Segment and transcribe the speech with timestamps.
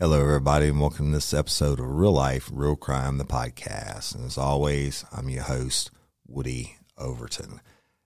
[0.00, 4.12] Hello, everybody, and welcome to this episode of Real Life, Real Crime, the podcast.
[4.16, 5.92] And as always, I'm your host,
[6.26, 7.60] Woody Overton.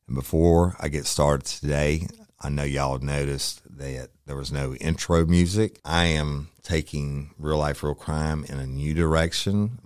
[0.07, 2.07] And before I get started today,
[2.43, 5.81] I know y'all noticed that there was no intro music.
[5.83, 9.79] I am taking Real Life, Real Crime in a new direction.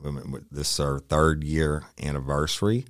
[0.51, 2.85] This is our third year anniversary,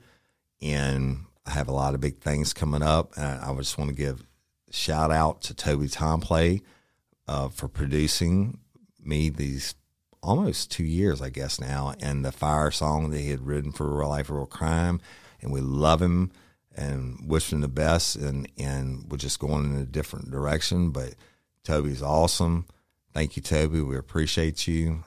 [0.63, 3.13] and I have a lot of big things coming up.
[3.19, 4.25] And I just want to give
[4.71, 6.63] shout out to Toby Tomplay
[7.29, 8.59] uh, for producing
[9.05, 9.75] me these
[10.23, 13.87] almost two years, I guess now, and the fire song that he had written for
[13.87, 15.01] Real Life, Real Crime,
[15.41, 16.31] and we love him
[16.75, 20.91] and wish him the best, and and we're just going in a different direction.
[20.91, 21.15] But
[21.65, 22.67] Toby's awesome.
[23.13, 23.81] Thank you, Toby.
[23.83, 25.05] We appreciate you.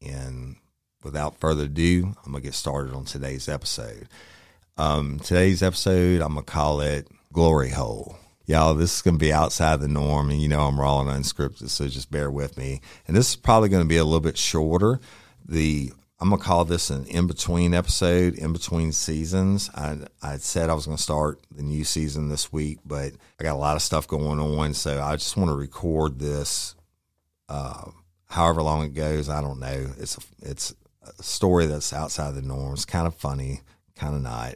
[0.00, 0.56] And
[1.02, 4.08] without further ado, I'm gonna get started on today's episode.
[4.78, 9.32] Um, today's episode, I'm gonna call it Glory Hole y'all, this is going to be
[9.32, 10.30] outside the norm.
[10.30, 12.80] And you know, I'm raw and unscripted, so just bear with me.
[13.06, 15.00] And this is probably going to be a little bit shorter.
[15.44, 19.68] The I'm gonna call this an in between episode, in between seasons.
[19.74, 23.54] I I said I was gonna start the new season this week, but I got
[23.54, 26.74] a lot of stuff going on, so I just want to record this.
[27.50, 27.90] Uh,
[28.28, 29.88] however long it goes, I don't know.
[29.98, 32.72] It's a, it's a story that's outside the norm.
[32.72, 33.60] It's kind of funny,
[33.94, 34.54] kind of not,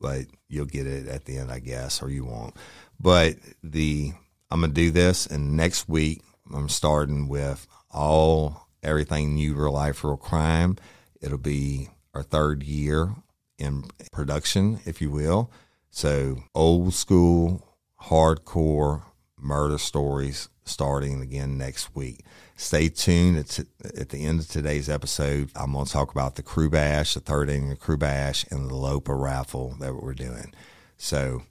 [0.00, 2.54] but you'll get it at the end, I guess, or you won't.
[2.98, 4.12] But the
[4.50, 10.04] I'm gonna do this, and next week I'm starting with all everything new, real life,
[10.04, 10.76] real crime.
[11.20, 13.14] It'll be our third year
[13.58, 15.50] in production, if you will.
[15.90, 17.66] So old school,
[18.02, 19.02] hardcore
[19.38, 22.24] murder stories starting again next week.
[22.56, 23.38] Stay tuned.
[23.38, 25.50] It's at the end of today's episode.
[25.54, 28.74] I'm going to talk about the Crew Bash, the third annual Crew Bash, and the
[28.74, 30.52] Lopa raffle that we're doing.
[30.96, 31.42] So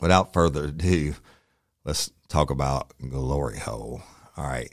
[0.00, 1.14] without further ado,
[1.84, 4.02] let's talk about Glory Hole.
[4.36, 4.72] All right.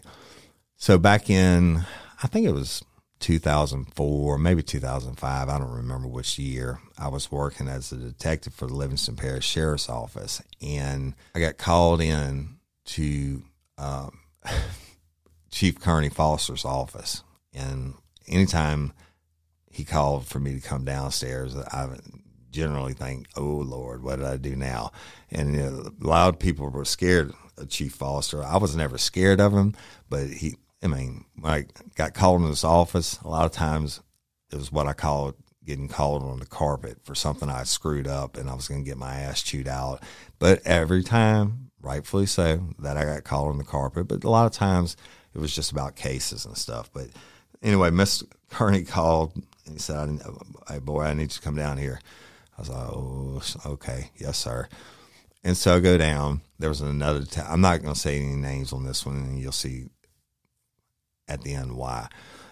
[0.76, 1.84] So back in,
[2.22, 2.84] I think it was
[3.20, 8.68] 2004, maybe 2005, I don't remember which year, I was working as a detective for
[8.68, 10.42] the Livingston Parish Sheriff's Office.
[10.62, 13.44] And I got called in to
[13.78, 14.20] um,
[15.52, 17.24] Chief Kearney Foster's office.
[17.54, 17.94] And
[18.28, 18.92] anytime
[19.72, 21.88] he called for me to come downstairs, I
[22.54, 24.92] generally think, "Oh Lord, what did I do now?"
[25.32, 28.44] And you know, a lot of people were scared of Chief Foster.
[28.44, 29.76] I was never scared of him,
[30.10, 30.56] but he.
[30.82, 31.66] I mean, when I
[31.96, 34.02] got called in his office, a lot of times
[34.52, 35.34] it was what I call
[35.66, 38.90] getting called on the carpet for something I screwed up and I was going to
[38.90, 40.04] get my ass chewed out.
[40.40, 44.10] But every time, rightfully so, that I got called on the carpet.
[44.10, 44.98] But a lot of times
[45.34, 46.90] it was just about cases and stuff.
[46.94, 47.08] But
[47.62, 48.26] anyway, Mr.
[48.50, 49.36] Kearney called
[49.66, 50.32] and he said, uh,
[50.68, 52.00] "Hey, boy, I need you to come down here."
[52.58, 53.42] I was like, oh,
[53.74, 54.68] okay, yes, sir.
[55.44, 56.42] And so I go down.
[56.60, 57.26] There was another.
[57.38, 59.88] i I'm not going to say any names on this one, and you'll see
[61.28, 62.08] at the end why.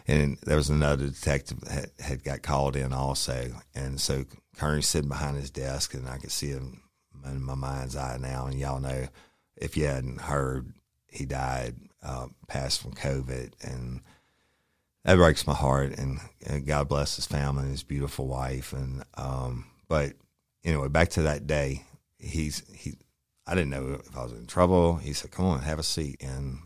[0.08, 4.26] And there was another detective that had got called in also, and so
[4.58, 6.82] Kearney's sitting behind his desk, and I could see him
[7.26, 8.48] in my mind's eye now.
[8.48, 9.08] And y'all know,
[9.56, 10.74] if you hadn't heard,
[11.08, 14.02] he died, uh, passed from COVID, and
[15.04, 15.98] that breaks my heart.
[15.98, 18.74] And, and, God bless his family and his beautiful wife.
[18.74, 20.14] And um, but
[20.64, 21.84] anyway, back to that day,
[22.18, 22.94] he's he.
[23.46, 24.96] I didn't know if I was in trouble.
[24.96, 26.60] He said, "Come on, have a seat," and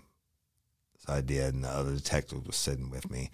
[1.00, 1.56] so I did.
[1.56, 3.32] And the other detective was sitting with me,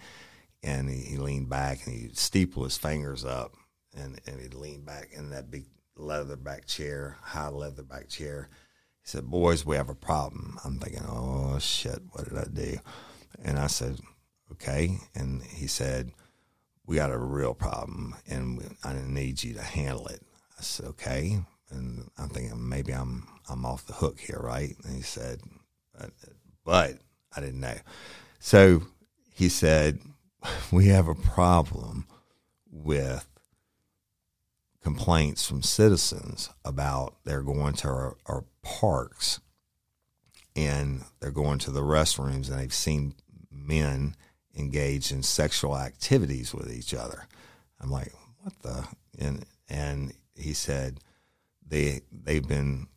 [0.62, 3.52] and he, he leaned back and he steepled his fingers up,
[3.94, 8.48] and and he leaned back in that big leather back chair, high leather back chair.
[9.02, 12.78] He said, "Boys, we have a problem." I'm thinking, "Oh shit, what did I do?"
[13.44, 14.00] And I said,
[14.52, 16.12] "Okay." And he said,
[16.86, 20.22] "We got a real problem, and I need you to handle it."
[20.58, 21.40] I said, "Okay."
[21.70, 24.76] And I'm thinking maybe I'm I'm off the hook here, right?
[24.84, 25.40] And he said,
[26.64, 26.98] "But
[27.34, 27.78] I didn't know."
[28.40, 28.82] So
[29.30, 30.00] he said,
[30.72, 32.06] "We have a problem
[32.70, 33.26] with
[34.82, 39.40] complaints from citizens about they're going to our, our parks
[40.56, 43.14] and they're going to the restrooms and they've seen
[43.50, 44.14] men
[44.56, 47.26] engage in sexual activities with each other.
[47.80, 48.12] I'm like,
[48.42, 48.86] what the?
[49.18, 51.00] And and he said
[51.66, 52.88] they they've been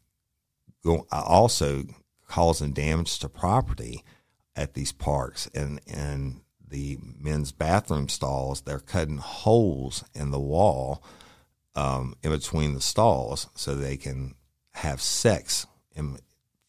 [0.84, 1.84] go also
[2.28, 4.04] causing damage to property
[4.56, 8.62] at these parks and and the men's bathroom stalls.
[8.62, 11.04] They're cutting holes in the wall
[11.76, 14.36] um, in between the stalls so they can
[14.74, 16.18] have sex in,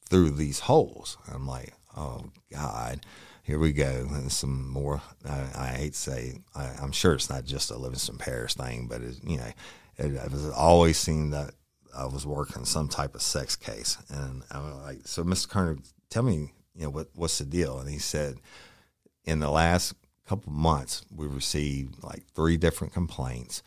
[0.08, 1.16] through these holes.
[1.32, 3.04] I'm like, oh God,
[3.46, 4.08] here we go.
[4.10, 5.00] And some more.
[5.24, 8.88] I, I hate to say, I, am sure it's not just a Livingston Parish thing,
[8.88, 9.50] but it, you know,
[9.98, 11.52] it, I've always seemed that
[11.96, 15.48] I was working some type of sex case, and I'm like, so Mr.
[15.48, 17.78] Kearney, tell me, you know, what what's the deal?
[17.78, 18.36] And he said,
[19.24, 19.94] in the last
[20.26, 23.62] couple months, we received like three different complaints.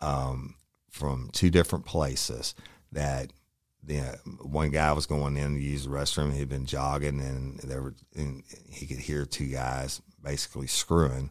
[0.00, 0.54] Um,
[0.90, 2.54] from two different places
[2.92, 3.32] that
[3.82, 6.32] the one guy was going in to use the restroom.
[6.32, 11.30] He'd been jogging, and there were and he could hear two guys basically screwing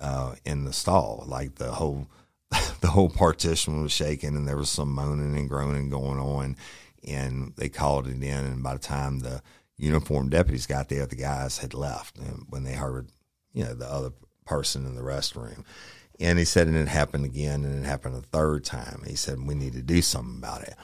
[0.00, 1.24] uh, in the stall.
[1.26, 2.08] Like the whole
[2.80, 6.56] the whole partition was shaking, and there was some moaning and groaning going on.
[7.06, 9.42] And they called it in, and by the time the
[9.78, 12.18] uniformed deputies got there, the guys had left.
[12.18, 13.08] And when they heard,
[13.54, 14.12] you know, the other
[14.44, 15.64] person in the restroom.
[16.18, 19.02] And he said, and it happened again, and it happened a third time.
[19.06, 20.74] He said, we need to do something about it.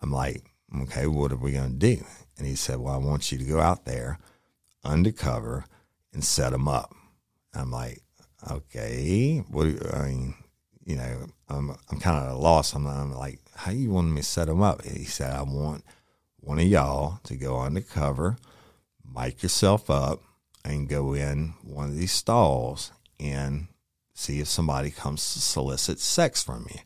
[0.00, 0.42] I'm like,
[0.82, 2.04] okay, what are we going to do?
[2.38, 4.18] And he said, well, I want you to go out there
[4.84, 5.64] undercover
[6.12, 6.94] and set them up.
[7.54, 8.02] I'm like,
[8.50, 9.66] okay, what?
[9.94, 10.34] I mean,
[10.84, 12.74] you know, I'm I'm kind of at a loss.
[12.74, 14.82] I'm, I'm like, how you want me to set them up?
[14.84, 15.84] And he said, I want
[16.40, 18.36] one of y'all to go undercover,
[19.14, 20.22] mic yourself up,
[20.64, 23.68] and go in one of these stalls and
[24.14, 26.80] see if somebody comes to solicit sex from you.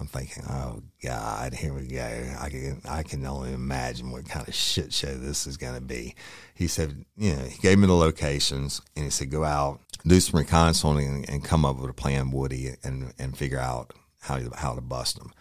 [0.00, 2.34] I'm thinking, oh God, here we go.
[2.40, 5.80] I can I can only imagine what kind of shit show this is going to
[5.82, 6.14] be.
[6.54, 10.18] He said, you know, he gave me the locations and he said, go out, do
[10.18, 14.40] some reconnaissance and, and come up with a plan, Woody, and and figure out how
[14.54, 15.32] how to bust them.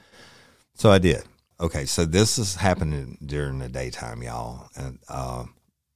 [0.73, 1.23] So I did.
[1.61, 5.43] Okay, so this is happening during the daytime, y'all, and uh,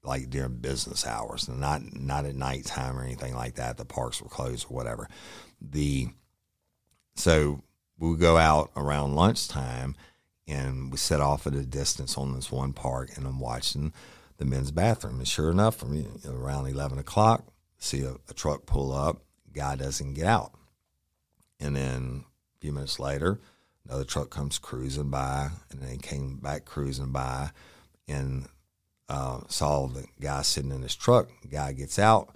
[0.03, 3.77] like during business hours, not not at nighttime or anything like that.
[3.77, 5.09] The parks were closed or whatever.
[5.61, 6.07] The
[7.15, 7.61] so
[7.97, 9.95] we would go out around lunchtime
[10.47, 13.93] and we set off at a distance on this one park and I'm watching
[14.37, 15.19] the men's bathroom.
[15.19, 17.45] And sure enough, from around eleven o'clock,
[17.77, 19.21] see a, a truck pull up,
[19.53, 20.53] guy doesn't get out.
[21.59, 23.39] And then a few minutes later,
[23.85, 27.51] another truck comes cruising by and then came back cruising by
[28.07, 28.47] and
[29.07, 31.29] uh, saw the guy sitting in his truck.
[31.49, 32.35] Guy gets out.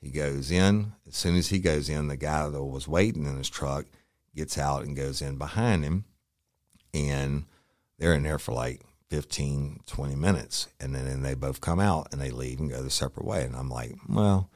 [0.00, 0.92] He goes in.
[1.08, 3.86] As soon as he goes in, the guy that was waiting in his truck
[4.34, 6.04] gets out and goes in behind him.
[6.94, 7.44] And
[7.98, 10.68] they're in there for like 15, 20 minutes.
[10.80, 13.44] And then and they both come out and they leave and go their separate way.
[13.44, 14.50] And I'm like, well,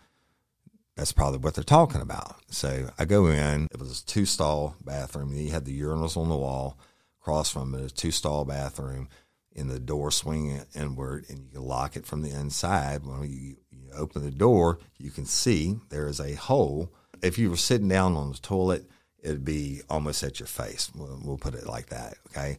[0.97, 2.37] that's probably what they're talking about.
[2.50, 3.69] So I go in.
[3.73, 5.33] It was a two stall bathroom.
[5.33, 6.79] You had the urinals on the wall.
[7.21, 9.09] Across from it, a two stall bathroom
[9.55, 13.05] and the door swing inward and you can lock it from the inside.
[13.05, 16.93] When you, you open the door, you can see there is a hole.
[17.23, 18.88] If you were sitting down on the toilet,
[19.23, 20.91] it'd be almost at your face.
[20.95, 22.14] We'll, we'll put it like that.
[22.29, 22.59] Okay.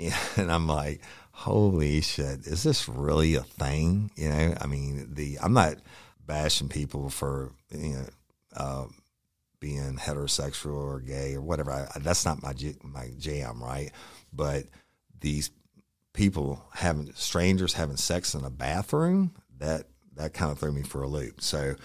[0.36, 4.10] And I'm like, holy shit, is this really a thing?
[4.16, 5.76] You know, I mean, the, I'm not
[6.26, 8.06] bashing people for, you know,
[8.56, 8.84] uh,
[9.60, 11.70] being heterosexual or gay or whatever.
[11.70, 13.92] I, that's not my my jam, right?
[14.32, 14.64] But
[15.20, 15.50] these
[16.12, 19.84] people having strangers having sex in a bathroom that
[20.16, 21.40] that kind of threw me for a loop.
[21.40, 21.76] So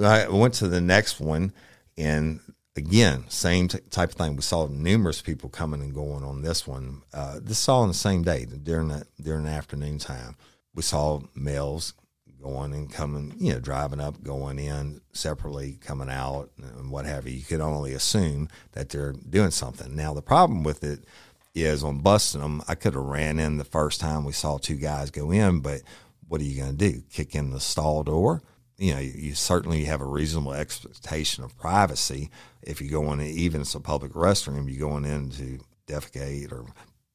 [0.00, 1.52] I went to the next one,
[1.96, 2.40] and
[2.76, 4.36] again, same t- type of thing.
[4.36, 7.02] We saw numerous people coming and going on this one.
[7.12, 10.36] Uh, this all on the same day during the during the afternoon time.
[10.74, 11.94] We saw males
[12.42, 17.26] going and coming, you know, driving up, going in separately, coming out, and what have
[17.26, 17.34] you.
[17.34, 19.94] You could only assume that they're doing something.
[19.94, 21.04] Now, the problem with it
[21.54, 24.76] is on busting them, I could have ran in the first time we saw two
[24.76, 25.82] guys go in, but
[26.26, 27.02] what are you going to do?
[27.10, 28.42] Kick in the stall door?
[28.82, 32.30] You know, you certainly have a reasonable expectation of privacy.
[32.62, 36.66] If you go in, even it's a public restroom, you're going in to defecate or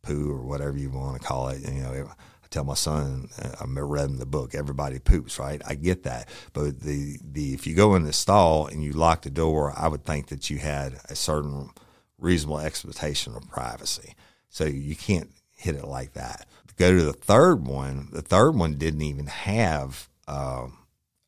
[0.01, 1.61] poo or whatever you want to call it.
[1.67, 4.55] You know, I tell my son, uh, I'm reading the book.
[4.55, 5.61] Everybody poops, right?
[5.67, 9.23] I get that, but the the if you go in the stall and you lock
[9.23, 11.71] the door, I would think that you had a certain
[12.17, 14.15] reasonable expectation of privacy.
[14.49, 16.47] So you can't hit it like that.
[16.77, 18.07] Go to the third one.
[18.13, 20.67] The third one didn't even have uh,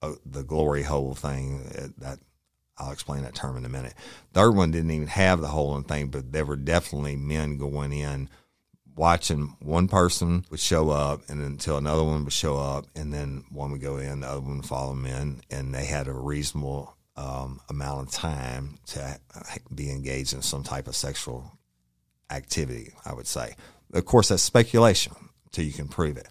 [0.01, 1.69] uh, the glory hole thing.
[1.77, 2.19] Uh, that
[2.77, 3.93] I'll explain that term in a minute.
[4.33, 7.91] Third one didn't even have the hole in thing, but there were definitely men going
[7.91, 8.29] in
[8.99, 13.45] watching one person would show up and until another one would show up and then
[13.49, 16.11] one would go in the other one would follow them in and they had a
[16.11, 19.17] reasonable um, amount of time to
[19.73, 21.57] be engaged in some type of sexual
[22.29, 23.55] activity i would say
[23.93, 25.13] of course that's speculation
[25.45, 26.27] until you can prove it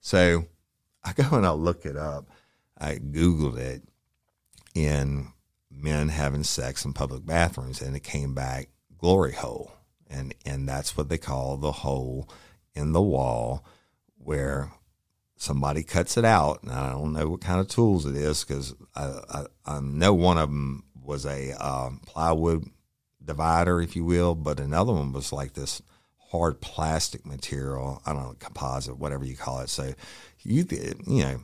[0.00, 0.44] so
[1.04, 2.26] i go and i look it up
[2.78, 3.82] i googled it
[4.74, 5.28] in
[5.70, 8.68] men having sex in public bathrooms and it came back
[8.98, 9.72] glory hole
[10.08, 12.28] and and that's what they call the hole
[12.74, 13.64] in the wall
[14.16, 14.70] where
[15.38, 16.62] somebody cuts it out.
[16.62, 20.12] And I don't know what kind of tools it is because I, I, I, know
[20.12, 22.64] one of them was a uh, plywood
[23.24, 25.80] divider, if you will, but another one was like this
[26.30, 28.02] hard plastic material.
[28.04, 29.70] I don't know, composite, whatever you call it.
[29.70, 29.94] So
[30.42, 31.40] you you know,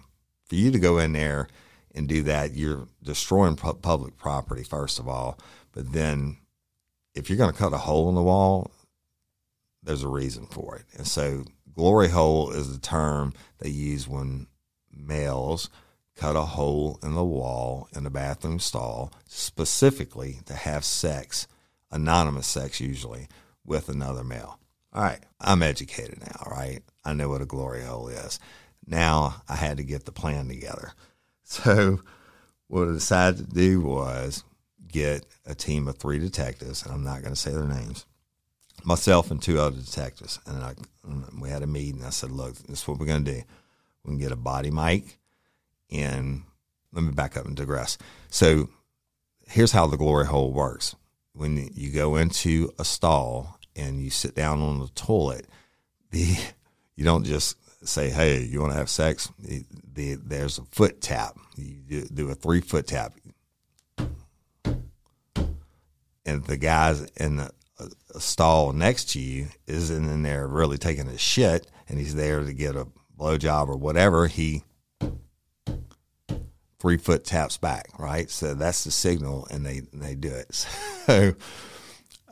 [0.47, 1.49] for you to go in there
[1.95, 5.39] and do that, you're destroying public property first of all,
[5.73, 6.39] but then
[7.15, 8.71] if you're going to cut a hole in the wall,
[9.83, 10.85] there's a reason for it.
[10.97, 14.47] And so, glory hole is the term they use when
[14.93, 15.71] males
[16.17, 21.47] cut a hole in the wall in the bathroom stall specifically to have sex,
[21.91, 23.29] anonymous sex usually,
[23.65, 24.59] with another male.
[24.93, 26.81] All right, I'm educated now, right?
[27.05, 28.39] I know what a glory hole is.
[28.87, 30.93] Now I had to get the plan together.
[31.47, 32.01] So,
[32.69, 34.45] what I decided to do was
[34.91, 38.07] get a team of three detectives, and I'm not going to say their names,
[38.83, 40.41] myself and two other detectives.
[40.47, 40.75] And I,
[41.39, 41.99] we had a meeting.
[41.99, 43.43] And I said, look, this is what we're going to do.
[44.05, 45.19] We can get a body mic,
[45.91, 46.45] and
[46.93, 47.99] let me back up and digress.
[48.31, 48.71] So
[49.47, 50.95] here's how the glory hole works.
[51.35, 55.47] When you go into a stall and you sit down on the toilet,
[56.11, 56.37] the
[56.97, 61.01] you don't just say, "Hey, you want to have sex?" The, the, there's a foot
[61.01, 61.37] tap.
[61.57, 63.15] You do, do a three foot tap
[66.27, 67.51] and the guys in the
[68.19, 72.53] stall next to you isn't in there really taking a shit and he's there to
[72.53, 72.87] get a
[73.19, 74.63] blowjob or whatever, he
[76.79, 78.31] three foot taps back, right?
[78.31, 80.67] So that's the signal, and they they do it.
[81.05, 81.35] So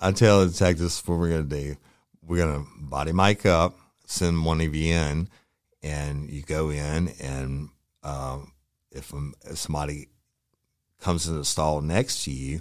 [0.00, 1.76] I tell the detectives what we're gonna do.
[2.23, 5.28] We're gonna body mic up, send one of you in,
[5.83, 7.69] and you go in, and
[8.03, 8.53] um,
[8.91, 9.12] if,
[9.45, 10.09] if somebody
[11.01, 12.61] comes in the stall next to you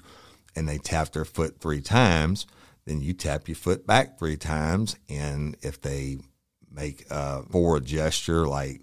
[0.56, 2.48] and they tap their foot three times,
[2.86, 4.96] then you tap your foot back three times.
[5.10, 6.18] And if they
[6.72, 8.82] make a forward gesture like,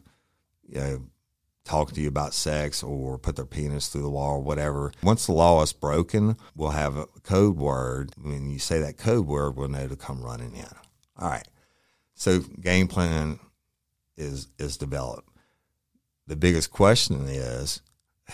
[0.69, 1.03] you know,
[1.65, 4.93] talk to you about sex or put their penis through the wall or whatever.
[5.03, 8.13] Once the law is broken, we'll have a code word.
[8.21, 10.67] When you say that code word, we'll know to come running in.
[11.19, 11.47] All right.
[12.15, 13.39] So game plan
[14.19, 15.29] is is developed.
[16.27, 17.81] The biggest question is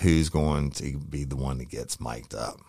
[0.01, 2.61] who's going to be the one that gets mic'd up.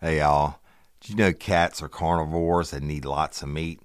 [0.00, 0.60] Hey y'all,
[1.00, 3.80] did you know cats are carnivores and need lots of meat?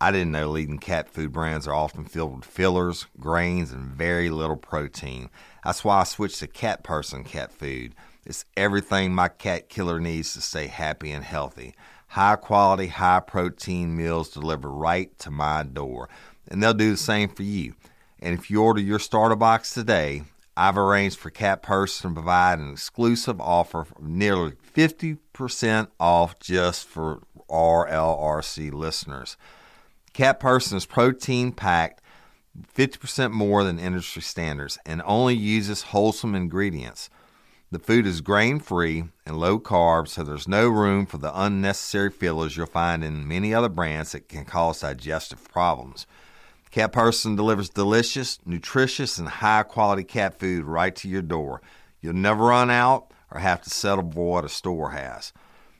[0.00, 4.28] I didn't know leading cat food brands are often filled with fillers, grains, and very
[4.28, 5.30] little protein.
[5.64, 7.94] That's why I switched to Cat Person cat food.
[8.26, 11.74] It's everything my cat killer needs to stay happy and healthy.
[12.14, 16.08] High quality, high protein meals delivered right to my door.
[16.46, 17.74] And they'll do the same for you.
[18.20, 20.22] And if you order your starter box today,
[20.56, 26.86] I've arranged for Cat Person to provide an exclusive offer of nearly 50% off just
[26.86, 27.18] for
[27.50, 29.36] RLRC listeners.
[30.12, 32.00] Cat Person is protein packed,
[32.76, 37.10] 50% more than industry standards, and only uses wholesome ingredients.
[37.70, 42.10] The food is grain free and low carb, so there's no room for the unnecessary
[42.10, 46.06] fillers you'll find in many other brands that can cause digestive problems.
[46.70, 51.62] Cat Person delivers delicious, nutritious, and high quality cat food right to your door.
[52.00, 55.32] You'll never run out or have to settle for what a store has.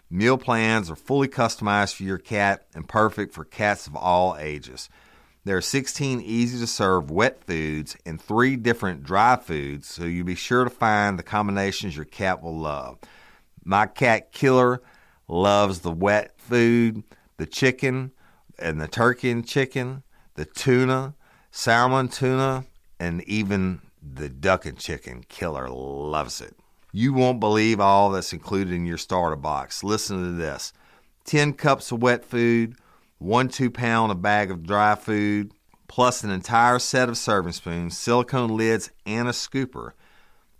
[0.09, 4.89] Meal plans are fully customized for your cat and perfect for cats of all ages.
[5.45, 10.25] There are 16 easy to serve wet foods and three different dry foods, so you'll
[10.25, 12.99] be sure to find the combinations your cat will love.
[13.63, 14.81] My cat Killer
[15.29, 17.03] loves the wet food,
[17.37, 18.13] the chicken,
[18.59, 20.03] and the turkey and chicken
[20.35, 21.15] the tuna,
[21.51, 22.65] salmon tuna,
[22.99, 26.57] and even the duck and chicken killer loves it.
[26.93, 29.83] You won't believe all that's included in your starter box.
[29.83, 30.73] Listen to this
[31.25, 32.77] 10 cups of wet food,
[33.19, 35.53] one two pound a bag of dry food,
[35.89, 39.93] plus an entire set of serving spoons, silicone lids, and a scooper.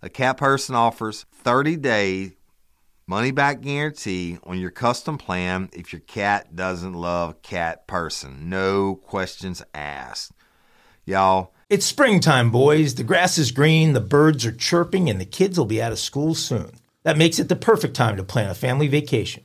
[0.01, 2.33] A cat person offers 30 day
[3.07, 8.49] money back guarantee on your custom plan if your cat doesn't love cat person.
[8.49, 10.31] No questions asked.
[11.05, 12.95] Y'all, it's springtime, boys.
[12.95, 15.99] The grass is green, the birds are chirping, and the kids will be out of
[15.99, 16.71] school soon.
[17.03, 19.44] That makes it the perfect time to plan a family vacation.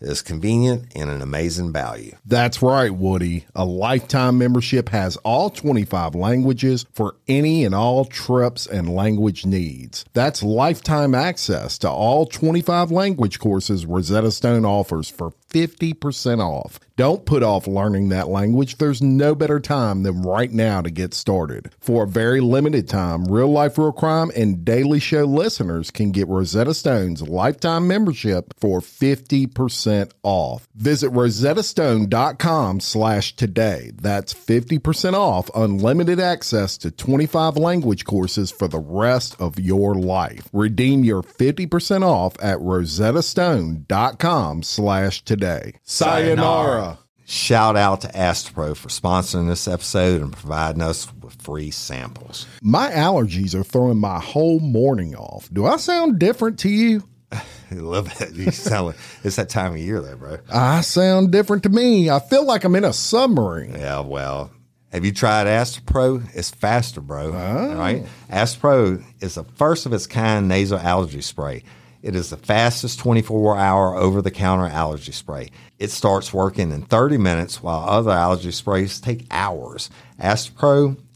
[0.00, 2.16] is convenient and an amazing value.
[2.24, 3.46] That's right, Woody.
[3.54, 10.04] A lifetime membership has all 25 languages for any and all trips and language needs.
[10.12, 16.78] That's lifetime access to all 25 language courses Rosetta Stone offers for 50% off.
[16.96, 18.76] Don't put off learning that language.
[18.76, 21.70] There's no better time than right now to get started.
[21.78, 26.28] For a very limited time, Real Life Real Crime and Daily Show listeners can get
[26.28, 29.87] Rosetta Stone's lifetime membership for 50%
[30.22, 30.68] off.
[30.74, 33.92] Visit rosettastone.com slash today.
[33.94, 40.48] That's 50% off unlimited access to 25 language courses for the rest of your life.
[40.52, 45.72] Redeem your 50% off at rosettastone.com slash today.
[45.84, 46.98] Sayonara.
[47.30, 52.46] Shout out to Astepro for sponsoring this episode and providing us with free samples.
[52.62, 55.50] My allergies are throwing my whole morning off.
[55.52, 57.02] Do I sound different to you?
[57.32, 58.32] I love it.
[58.32, 60.38] You sound like it's that time of year, there, bro.
[60.50, 62.10] I sound different to me.
[62.10, 63.74] I feel like I'm in a submarine.
[63.74, 64.50] Yeah, well,
[64.92, 66.26] have you tried Astepro?
[66.34, 67.32] It's faster, bro.
[67.34, 67.74] Oh.
[67.76, 68.06] Right?
[68.30, 71.62] Astepro is the first of its kind nasal allergy spray.
[72.00, 75.50] It is the fastest 24 hour over the counter allergy spray.
[75.78, 79.90] It starts working in 30 minutes while other allergy sprays take hours.
[80.20, 80.96] Astepro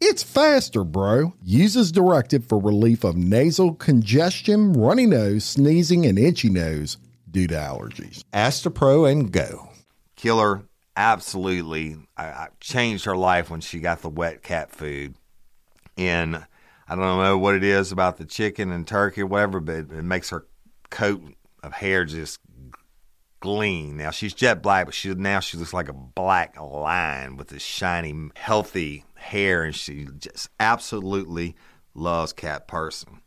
[0.00, 1.34] It's faster, bro.
[1.42, 7.48] Uses as directed for relief of nasal congestion, runny nose, sneezing, and itchy nose due
[7.48, 8.22] to allergies.
[8.32, 9.70] Astepro and go.
[10.14, 10.62] Killer
[10.96, 15.16] absolutely I, I changed her life when she got the wet cat food.
[15.98, 16.36] And
[16.88, 19.90] I don't know what it is about the chicken and turkey or whatever, but it,
[19.90, 20.46] it makes her
[20.90, 21.22] coat
[21.62, 22.38] of hair just
[23.40, 23.96] gleam.
[23.96, 27.62] Now she's jet black, but she now she looks like a black lion with this
[27.62, 31.56] shiny, healthy hair, and she just absolutely
[31.94, 33.20] loves Cat Person.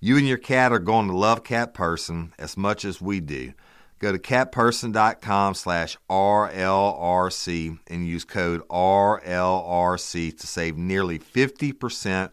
[0.00, 3.54] You and your cat are going to love Cat Person as much as we do.
[3.98, 12.30] Go to catperson.com slash RLRC and use code RLRC to save nearly 50%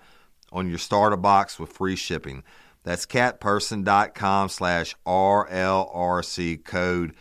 [0.51, 2.43] on your starter box with free shipping.
[2.83, 7.13] That's catperson.com slash RLRC code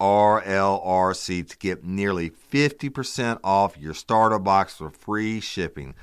[0.00, 5.94] RLRC to get nearly 50% off your starter box for free shipping.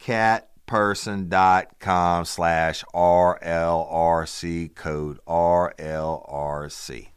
[0.00, 7.08] Catperson.com slash RLRC code RLRC.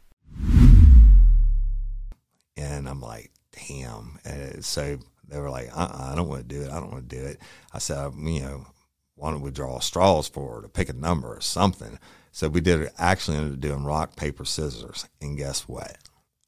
[2.57, 3.31] And I'm like,
[3.67, 4.19] damn.
[4.25, 6.71] And so they were like, uh-uh, I don't want to do it.
[6.71, 7.39] I don't want to do it.
[7.73, 8.67] I said, you know,
[9.15, 11.99] why don't we draw straws for to pick a number or something?
[12.37, 15.07] So we did actually ended up doing rock, paper, scissors.
[15.19, 15.97] And guess what?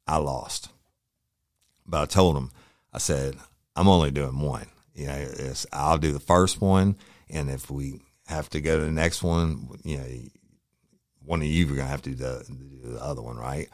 [0.06, 0.69] I lost.
[1.84, 2.52] But I told him,
[2.93, 3.38] I said,
[3.75, 4.67] I'm only doing one.
[4.93, 6.95] You know, it's, I'll do the first one.
[7.28, 10.06] And if we have to go to the next one, you know,
[11.25, 13.67] one of you are going to have to do the, do the other one, right?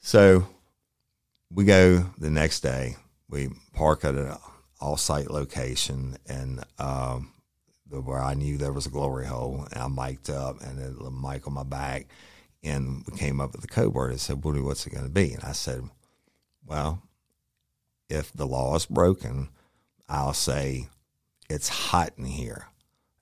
[0.00, 0.46] So
[1.50, 2.96] we go the next day.
[3.30, 4.36] We park at an
[4.82, 7.32] off-site location, and um,
[8.00, 11.46] where I knew there was a glory hole, and I mic'd up and a mic
[11.46, 12.06] on my back,
[12.62, 15.10] and we came up with the code word and said, Woody, what's it going to
[15.10, 15.32] be?
[15.32, 15.82] And I said,
[16.64, 17.02] Well,
[18.08, 19.48] if the law is broken,
[20.08, 20.88] I'll say
[21.48, 22.66] it's hot in here.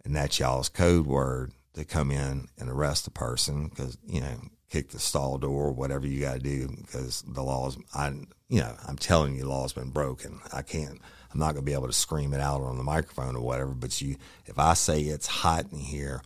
[0.05, 4.41] And that's y'all's code word to come in and arrest the person because, you know,
[4.71, 8.09] kick the stall door, whatever you got to do because the laws, I,
[8.49, 10.41] you know, I'm telling you, law's been broken.
[10.53, 11.01] I can't,
[11.33, 13.71] I'm not going to be able to scream it out on the microphone or whatever.
[13.71, 14.17] But you,
[14.47, 16.23] if I say it's hot in here,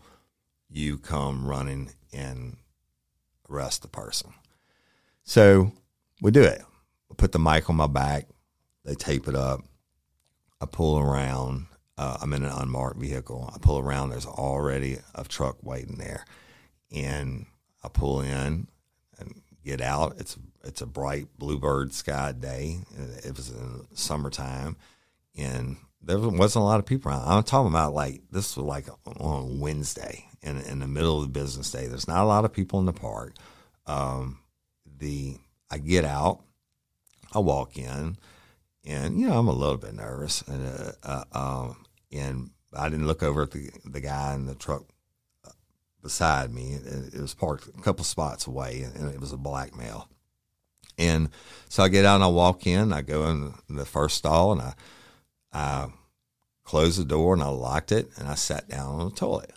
[0.70, 2.56] you come running and
[3.50, 4.32] arrest the person.
[5.24, 5.72] So
[6.20, 6.62] we do it.
[7.08, 8.26] We put the mic on my back.
[8.84, 9.60] They tape it up.
[10.60, 11.66] I pull around.
[11.96, 13.50] Uh, I'm in an unmarked vehicle.
[13.54, 14.10] I pull around.
[14.10, 16.24] There's already a truck waiting there,
[16.90, 17.46] and
[17.82, 18.66] I pull in
[19.18, 20.16] and get out.
[20.18, 22.78] It's it's a bright bluebird sky day.
[23.24, 24.76] It was in summertime,
[25.36, 27.26] and there wasn't a lot of people around.
[27.26, 28.86] I'm talking about like this was like
[29.20, 31.86] on Wednesday in in the middle of the business day.
[31.86, 33.34] There's not a lot of people in the park.
[33.86, 34.40] Um,
[34.98, 35.36] the
[35.70, 36.42] I get out,
[37.32, 38.16] I walk in,
[38.84, 43.06] and you know I'm a little bit nervous, and uh, uh, um, and I didn't
[43.06, 44.84] look over at the the guy in the truck
[45.44, 45.50] uh,
[46.02, 46.74] beside me.
[46.74, 50.08] It, it was parked a couple spots away, and it was a black male.
[50.96, 51.30] And
[51.68, 52.92] so I get out and I walk in.
[52.92, 54.74] I go in the first stall, and I
[55.54, 55.88] I
[56.64, 59.52] closed the door and I locked it and I sat down on the toilet.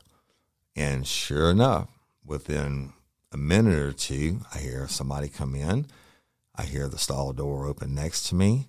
[0.76, 1.90] And sure enough,
[2.24, 2.94] within
[3.32, 5.88] a minute or two, I hear somebody come in.
[6.56, 8.68] I hear the stall door open next to me.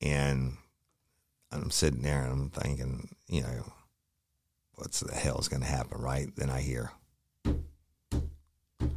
[0.00, 0.56] And
[1.52, 3.72] I'm sitting there and I'm thinking, you know,
[4.74, 6.28] what's the hell is going to happen, right?
[6.36, 6.92] Then I hear,
[7.44, 8.92] and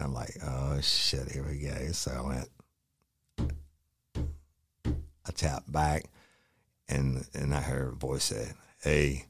[0.00, 1.92] I'm like, oh shit, here we go.
[1.92, 2.48] So I went,
[5.26, 6.04] I tapped back
[6.92, 8.52] and and I heard a voice say,
[8.82, 9.26] "Hey,"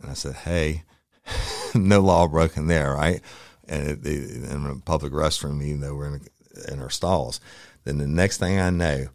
[0.00, 0.84] and I said, "Hey."
[1.74, 3.20] no law broken there, right?
[3.66, 6.20] And it, it, in a public restroom, even though we're in,
[6.70, 7.40] in our stalls.
[7.84, 9.06] Then the next thing I know,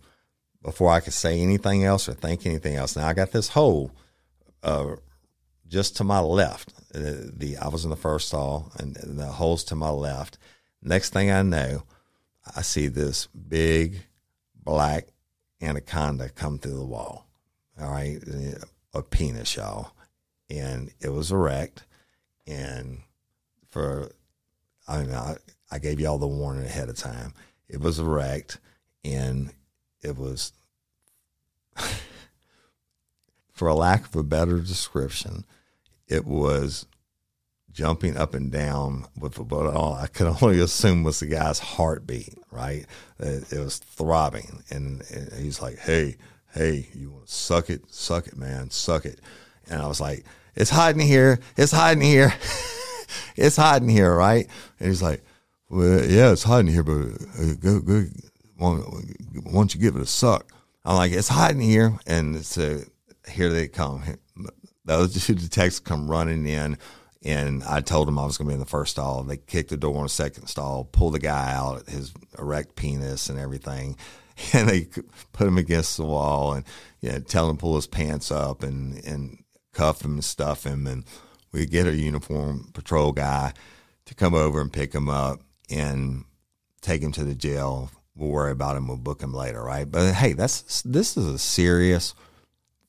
[0.63, 3.91] before I could say anything else or think anything else, now I got this hole
[4.63, 4.95] uh,
[5.67, 6.73] just to my left.
[6.93, 10.37] Uh, the I was in the first stall, and the hole's to my left.
[10.81, 11.83] Next thing I know,
[12.55, 14.03] I see this big
[14.55, 15.07] black
[15.61, 17.28] anaconda come through the wall
[17.81, 18.19] all right,
[18.93, 19.91] a penis, y'all.
[20.49, 21.85] And it was erect.
[22.47, 22.99] And
[23.69, 24.11] for,
[24.87, 25.35] I mean, I,
[25.71, 27.33] I gave y'all the warning ahead of time.
[27.67, 28.59] It was erect
[29.03, 29.51] and
[30.01, 30.53] it was,
[33.53, 35.45] for a lack of a better description,
[36.07, 36.87] it was
[37.71, 42.85] jumping up and down with what I could only assume was the guy's heartbeat, right?
[43.19, 44.63] It, was throbbing.
[44.69, 45.03] And
[45.37, 46.17] he's like, hey,
[46.53, 47.81] hey, you want to suck it?
[47.93, 48.69] Suck it, man.
[48.69, 49.19] Suck it.
[49.69, 51.39] And I was like, it's hiding here.
[51.57, 52.33] It's hiding here.
[53.35, 54.47] it's hiding here, right?
[54.79, 55.23] And he's like,
[55.69, 56.93] well, yeah, it's hiding here, but
[57.39, 58.05] uh, go, go,
[58.57, 58.81] why
[59.53, 60.51] don't you give it a suck?
[60.83, 61.97] I'm like, it's hiding here.
[62.07, 62.81] And so
[63.29, 64.03] here they come.
[64.85, 66.77] Those two detectives come running in.
[67.23, 69.23] And I told them I was going to be in the first stall.
[69.23, 73.29] They kicked the door in the second stall, pull the guy out, his erect penis
[73.29, 73.97] and everything.
[74.53, 74.87] and they
[75.33, 76.65] put him against the wall and
[77.01, 80.65] you know, tell him to pull his pants up and, and cuff him and stuff
[80.65, 80.87] him.
[80.87, 81.05] And
[81.51, 83.53] we get a uniform patrol guy
[84.05, 86.25] to come over and pick him up and
[86.81, 87.91] take him to the jail.
[88.15, 88.87] We'll worry about him.
[88.87, 89.89] We'll book him later, right?
[89.89, 92.13] But hey, that's this is a serious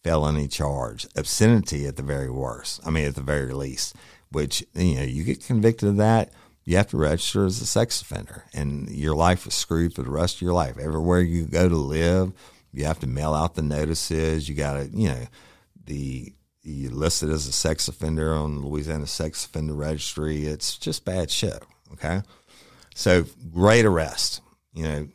[0.02, 2.80] felony charge, obscenity at the very worst.
[2.84, 3.94] I mean, at the very least,
[4.32, 6.32] which, you know, you get convicted of that,
[6.70, 10.10] you have to register as a sex offender and your life is screwed for the
[10.10, 10.78] rest of your life.
[10.78, 12.32] Everywhere you go to live,
[12.72, 14.48] you have to mail out the notices.
[14.48, 15.26] You got to, you know,
[15.84, 20.46] the you listed as a sex offender on the Louisiana Sex Offender Registry.
[20.46, 21.60] It's just bad shit.
[21.94, 22.22] Okay,
[22.94, 24.40] so great arrest.
[24.72, 25.08] You know,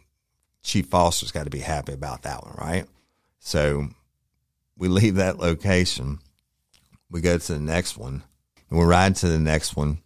[0.61, 2.85] Chief Foster's got to be happy about that one, right?
[3.39, 3.87] So
[4.77, 6.19] we leave that location.
[7.09, 8.23] We go to the next one.
[8.69, 9.99] And we're riding to the next one.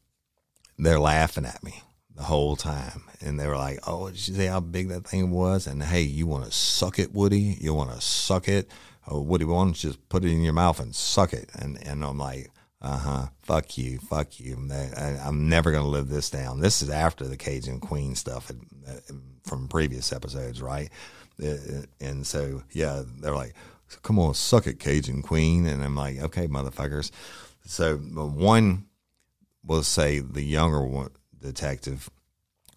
[0.79, 1.83] They're laughing at me
[2.15, 3.03] the whole time.
[3.21, 5.67] And they were like, Oh, did you see how big that thing was?
[5.67, 7.57] And hey, you want to suck it, Woody?
[7.59, 8.69] You want to suck it?
[9.07, 11.49] Oh, Woody, why don't you just put it in your mouth and suck it?
[11.53, 14.57] And, and I'm like, uh huh, fuck you, fuck you.
[14.71, 16.61] I, am never going to live this down.
[16.61, 18.51] This is after the Cajun Queen stuff
[18.87, 19.13] uh,
[19.43, 20.89] from previous episodes, right?
[21.43, 21.55] Uh, uh,
[21.99, 23.53] and so, yeah, they're like,
[24.03, 25.65] come on, suck it, Cajun Queen.
[25.65, 27.11] And I'm like, okay, motherfuckers.
[27.65, 28.85] So one
[29.63, 32.09] will say the younger one, detective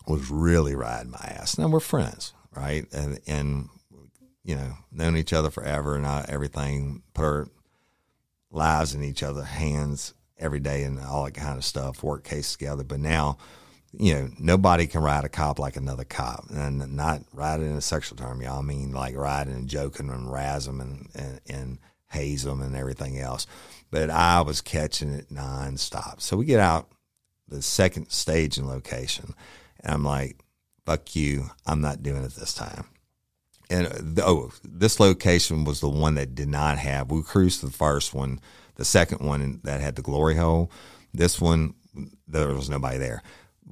[0.06, 1.58] was really riding my ass.
[1.58, 2.86] Now we're friends, right?
[2.92, 3.68] And, and
[4.44, 7.48] you know, known each other forever and everything, put our
[8.50, 12.56] lives in each other's hands every day and all that kind of stuff, work cases
[12.56, 12.82] together.
[12.82, 13.38] But now,
[13.92, 17.82] you know, nobody can ride a cop like another cop, and not riding in a
[17.82, 18.58] sexual term, y'all.
[18.58, 21.78] I mean, like riding and joking and razz them and, and, and
[22.10, 23.46] haze them and everything else.
[23.92, 26.20] But I was catching it nonstop.
[26.20, 26.90] So we get out
[27.46, 29.34] the second stage and location,
[29.84, 30.38] and I'm like,
[30.84, 32.86] fuck you, I'm not doing it this time.
[33.70, 37.12] And oh, this location was the one that did not have.
[37.12, 38.40] We cruised the first one,
[38.74, 40.72] the second one that had the glory hole.
[41.14, 41.74] This one,
[42.26, 43.22] there was nobody there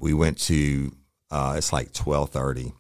[0.00, 0.92] we went to
[1.30, 2.72] uh, it's like twelve thirty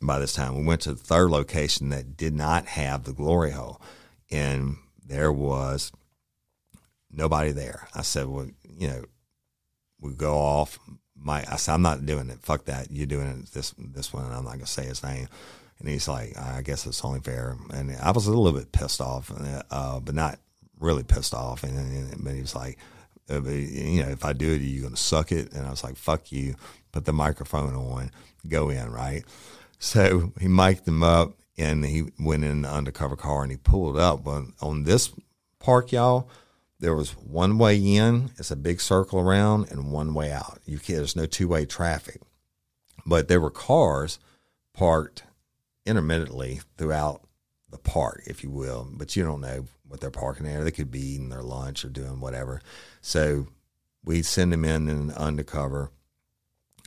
[0.00, 0.56] by this time.
[0.56, 3.80] We went to the third location that did not have the glory hole,
[4.30, 5.90] and there was
[7.14, 7.88] nobody there.
[7.94, 8.48] I said, "Well,
[8.78, 9.04] you know,
[10.00, 10.78] we go off."
[11.16, 12.40] My, I said, "I'm not doing it.
[12.42, 12.90] Fuck that.
[12.90, 14.24] You're doing it this this one.
[14.24, 15.28] I'm not gonna say his name."
[15.78, 19.00] And he's like, "I guess it's only fair." And I was a little bit pissed
[19.00, 19.32] off,
[19.70, 20.38] uh, but not
[20.78, 21.62] really pissed off.
[21.62, 22.78] And, and but he was like,
[23.30, 25.52] uh, you know, if I do it, are you going to suck it?
[25.52, 26.56] And I was like, fuck you.
[26.92, 28.10] Put the microphone on,
[28.48, 29.24] go in, right?
[29.78, 33.98] So he mic'd them up and he went in the undercover car and he pulled
[33.98, 34.22] up.
[34.22, 35.10] But on this
[35.58, 36.28] park, y'all,
[36.84, 40.58] there was one way in, it's a big circle around, and one way out.
[40.66, 42.20] You can't, there's no two way traffic.
[43.06, 44.18] But there were cars
[44.74, 45.22] parked
[45.86, 47.22] intermittently throughout
[47.70, 50.62] the park, if you will, but you don't know what they're parking there.
[50.62, 52.60] They could be eating their lunch or doing whatever.
[53.00, 53.46] So
[54.04, 55.90] we send them in in undercover.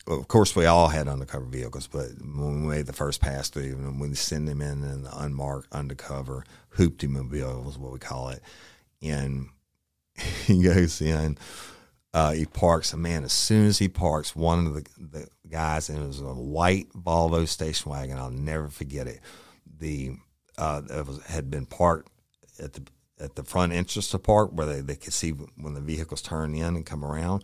[0.05, 3.49] Well, of course, we all had undercover vehicles, but when we made the first pass
[3.49, 6.43] through, and we send them in in the unmarked undercover
[6.75, 8.43] hoopty mobile is what we call it,
[9.01, 9.49] and
[10.45, 11.37] he goes in.
[12.13, 15.89] Uh, he parks, and man, as soon as he parks, one of the, the guys,
[15.89, 18.17] and it was a white Volvo station wagon.
[18.17, 19.19] I'll never forget it.
[19.79, 20.13] The
[20.57, 22.09] uh, it was, had been parked
[22.59, 22.83] at the
[23.19, 26.53] at the front entrance to park where they, they could see when the vehicles turn
[26.55, 27.43] in and come around.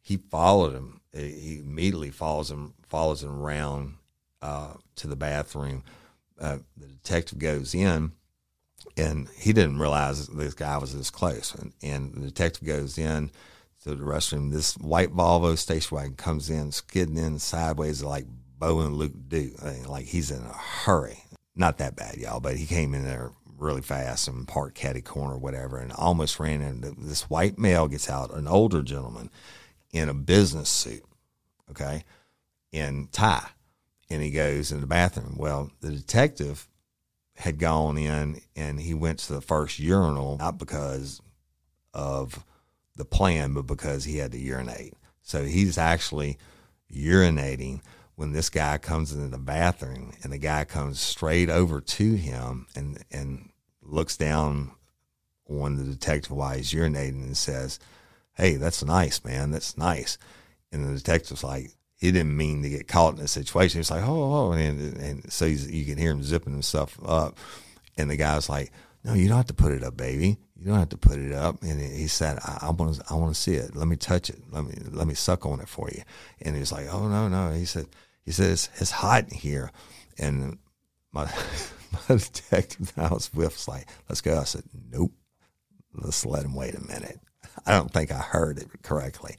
[0.00, 1.00] He followed him.
[1.12, 3.94] He immediately follows him follows him around
[4.42, 5.82] uh, to the bathroom.
[6.38, 8.12] Uh, the detective goes in,
[8.96, 11.54] and he didn't realize this guy was this close.
[11.54, 13.30] And, and the detective goes in
[13.82, 14.52] to the restroom.
[14.52, 18.26] This white Volvo station wagon comes in, skidding in sideways like
[18.58, 19.52] Bo and Luke do,
[19.86, 21.24] like he's in a hurry
[21.56, 25.36] not that bad, y'all, but he came in there really fast and parked catty corner,
[25.36, 29.30] whatever, and almost ran into this white male gets out, an older gentleman
[29.92, 31.04] in a business suit,
[31.70, 32.04] okay,
[32.72, 33.48] in tie,
[34.10, 35.36] and he goes in the bathroom.
[35.38, 36.66] Well, the detective
[37.36, 41.20] had gone in and he went to the first urinal, not because
[41.92, 42.44] of
[42.96, 44.94] the plan, but because he had to urinate.
[45.22, 46.38] So he's actually
[46.92, 47.80] urinating
[48.14, 52.66] when this guy comes into the bathroom and the guy comes straight over to him
[52.76, 53.50] and and
[53.82, 54.70] looks down
[55.48, 57.78] on the detective while he's urinating and says,
[58.34, 59.50] Hey, that's nice, man.
[59.50, 60.18] That's nice.
[60.72, 63.78] And the detective's like, he didn't mean to get caught in a situation.
[63.78, 64.52] He's like, oh, oh.
[64.52, 67.38] And, and so you can hear him zipping himself up.
[67.96, 68.72] And the guy's like,
[69.04, 70.38] no, you don't have to put it up, baby.
[70.56, 71.62] You don't have to put it up.
[71.62, 73.76] And he said, I want to, I want to see it.
[73.76, 74.40] Let me touch it.
[74.50, 76.02] Let me, let me suck on it for you.
[76.40, 77.52] And he's like, oh, no, no.
[77.52, 77.86] He said,
[78.24, 79.70] he says, it's hot in here.
[80.18, 80.58] And
[81.12, 81.24] my,
[81.92, 84.38] my detective I was with like, let's go.
[84.38, 85.12] I said, nope.
[85.94, 87.20] Let's let him wait a minute.
[87.66, 89.36] I don't think I heard it correctly.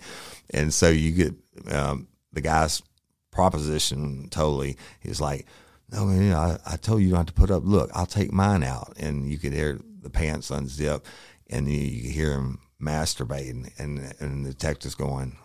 [0.51, 1.33] And so you get
[1.73, 2.83] um, the guy's
[3.31, 4.77] proposition totally.
[4.99, 5.47] He's like,
[5.91, 7.63] no, man, I, I told you not to put up.
[7.65, 8.93] Look, I'll take mine out.
[8.97, 11.03] And you could hear the pants unzip,
[11.49, 15.37] and you, you hear him masturbating, and and the detective's going,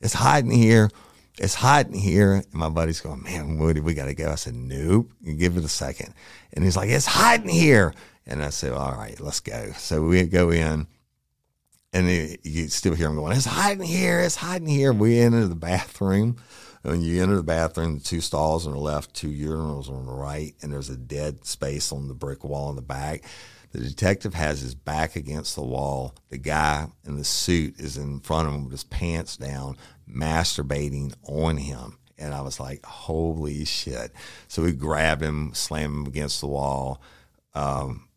[0.00, 0.90] "It's hiding here."
[1.38, 2.34] It's hiding here.
[2.34, 4.30] And my buddy's going, man, Woody, we got to go.
[4.30, 6.12] I said, nope, you give it a second.
[6.52, 7.94] And he's like, it's hiding here.
[8.26, 9.72] And I said, all right, let's go.
[9.78, 10.86] So we go in
[11.92, 14.20] and it, you still hear him going, it's hiding here.
[14.20, 14.92] It's hiding here.
[14.92, 16.36] We enter the bathroom.
[16.84, 20.12] And you enter the bathroom, the two stalls on the left, two urinals on the
[20.12, 23.22] right, and there's a dead space on the brick wall in the back.
[23.70, 26.14] The detective has his back against the wall.
[26.28, 29.76] The guy in the suit is in front of him with his pants down,
[30.10, 31.98] masturbating on him.
[32.18, 34.12] And I was like, holy shit.
[34.48, 37.00] So we grab him, slam him against the wall,
[37.54, 38.08] um,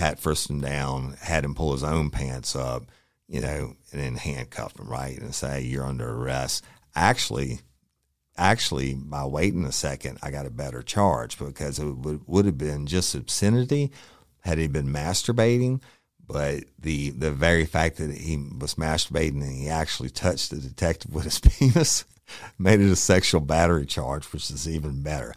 [0.00, 2.84] pat him down, had him pull his own pants up,
[3.28, 5.18] you know, and then handcuffed him, right?
[5.18, 6.64] And say, you're under arrest.
[6.94, 7.60] Actually,
[8.34, 12.56] actually, by waiting a second, I got a better charge because it would, would have
[12.56, 13.92] been just obscenity
[14.40, 15.82] had he been masturbating.
[16.26, 21.12] But the the very fact that he was masturbating and he actually touched the detective
[21.12, 22.04] with his penis
[22.56, 25.34] made it a sexual battery charge, which is even better.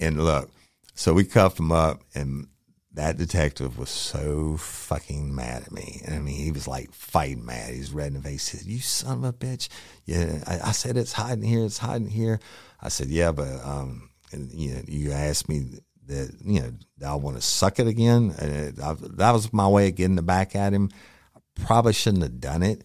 [0.00, 0.50] And look,
[0.94, 2.48] so we cuffed him up, and
[2.94, 6.02] that detective was so fucking mad at me.
[6.04, 7.72] And I mean, he was like fighting mad.
[7.72, 8.48] He's red in the face.
[8.48, 9.68] He said, "You son of a bitch!
[10.04, 11.64] Yeah, I, I said it's hiding here.
[11.64, 12.40] It's hiding here."
[12.80, 16.72] I said, "Yeah, but um, and, you know, you asked me that you know
[17.06, 18.34] I want to suck it again.
[18.38, 20.90] I, that was my way of getting the back at him.
[21.34, 22.84] I probably shouldn't have done it,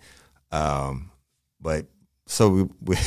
[0.51, 1.11] um,
[1.59, 1.85] but
[2.27, 2.97] so we we,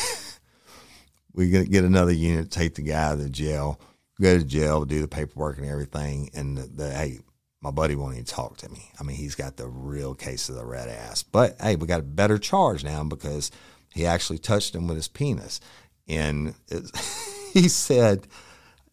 [1.32, 3.80] we get another unit, take the guy to jail,
[4.20, 7.18] go to jail, do the paperwork and everything, and the, the hey.
[7.62, 8.90] My buddy won't even talk to me.
[8.98, 11.22] I mean, he's got the real case of the red ass.
[11.22, 13.50] But hey, we got a better charge now because
[13.92, 15.60] he actually touched him with his penis.
[16.08, 16.90] And it,
[17.52, 18.26] he said,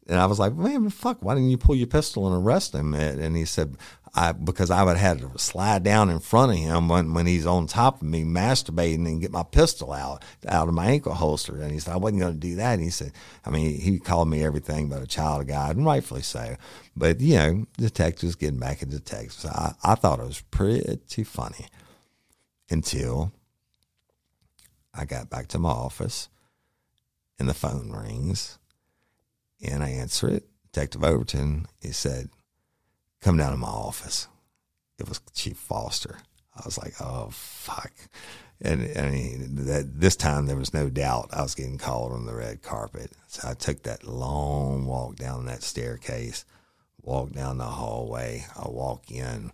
[0.08, 2.94] and I was like, man, fuck, why didn't you pull your pistol and arrest him?
[2.94, 3.76] And he said,
[4.18, 7.28] I, because I would have had to slide down in front of him when, when
[7.28, 11.14] he's on top of me masturbating and get my pistol out out of my ankle
[11.14, 11.62] holster.
[11.62, 12.74] And he said, I wasn't going to do that.
[12.74, 13.12] And he said,
[13.46, 16.56] I mean, he called me everything but a child of God, and rightfully so.
[16.96, 19.46] But, you know, detectives getting back into detectives.
[19.46, 21.68] I, I thought it was pretty funny
[22.72, 23.32] until
[24.96, 26.28] I got back to my office
[27.38, 28.58] and the phone rings
[29.62, 30.48] and I answer it.
[30.72, 32.30] Detective Overton, he said,
[33.28, 34.30] come down to my office.
[34.98, 36.20] It was Chief Foster.
[36.56, 37.92] I was like, oh, fuck.
[38.62, 42.26] And I mean, that, this time there was no doubt I was getting called on
[42.26, 43.12] the red carpet.
[43.28, 46.46] So I took that long walk down that staircase,
[47.02, 48.46] walked down the hallway.
[48.56, 49.52] I walk in,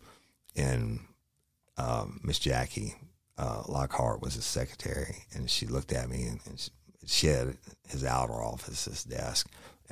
[0.56, 1.00] and
[1.76, 2.94] um, Miss Jackie
[3.40, 6.70] uh, Lockhart was his secretary, and she looked at me, and, and she,
[7.08, 7.58] she had
[7.88, 9.50] his outer office, his desk,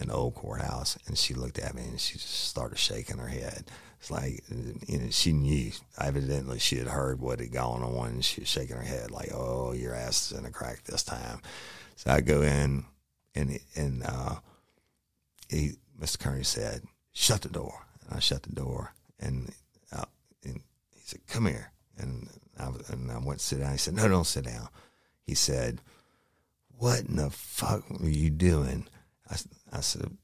[0.07, 3.65] the old courthouse, and she looked at me and she just started shaking her head.
[3.99, 4.43] It's like
[4.87, 8.49] you know she knew evidently she had heard what had gone on, and she was
[8.49, 11.41] shaking her head like, "Oh, your ass is in a crack this time."
[11.97, 12.85] So I go in,
[13.35, 14.35] and and uh,
[15.49, 16.17] he, Mr.
[16.17, 16.81] Kearney said,
[17.13, 19.53] "Shut the door," and I shut the door, and,
[19.91, 20.05] uh,
[20.43, 20.61] and
[20.95, 23.73] he said, "Come here," and I, and I went to sit down.
[23.73, 24.69] He said, "No, don't sit down."
[25.27, 25.79] He said,
[26.75, 28.87] "What in the fuck were you doing?"
[29.31, 30.17] I, I said,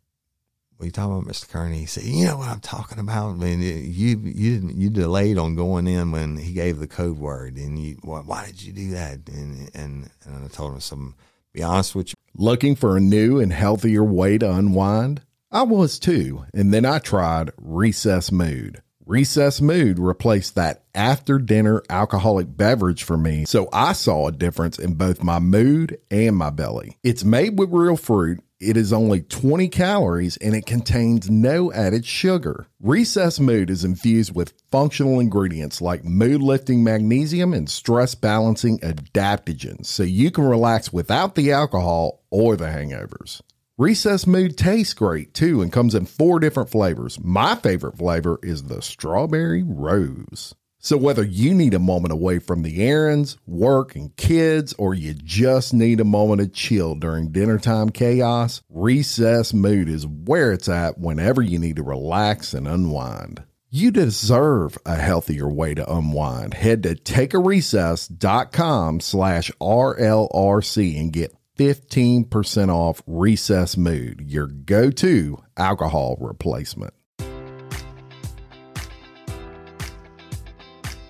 [0.76, 1.50] "What you talking about, Mr.
[1.50, 3.32] Kearney?" He said, "You know what I'm talking about.
[3.32, 7.58] I mean, you you you delayed on going in when he gave the code word,
[7.58, 11.16] and you why, why did you do that?" And and and I told him some.
[11.54, 12.14] Be honest with you.
[12.36, 15.22] Looking for a new and healthier way to unwind?
[15.50, 18.84] I was too, and then I tried Recess Mood.
[19.08, 24.78] Recess Mood replaced that after dinner alcoholic beverage for me, so I saw a difference
[24.78, 26.98] in both my mood and my belly.
[27.04, 32.06] It's made with real fruit it is only 20 calories and it contains no added
[32.06, 32.68] sugar.
[32.80, 39.86] Recess Mood is infused with functional ingredients like mood lifting magnesium and stress balancing adaptogens
[39.86, 43.42] so you can relax without the alcohol or the hangovers.
[43.78, 47.20] Recess Mood tastes great too and comes in four different flavors.
[47.24, 50.56] My favorite flavor is the strawberry rose.
[50.80, 55.16] So, whether you need a moment away from the errands, work, and kids, or you
[55.16, 60.70] just need a moment of chill during dinner time chaos, Recess Mood is where it's
[60.70, 63.44] at whenever you need to relax and unwind.
[63.70, 66.54] You deserve a healthier way to unwind.
[66.54, 76.18] Head to takearecess.com slash RLRC and get 15% off Recess Mood, your go to alcohol
[76.22, 76.94] replacement.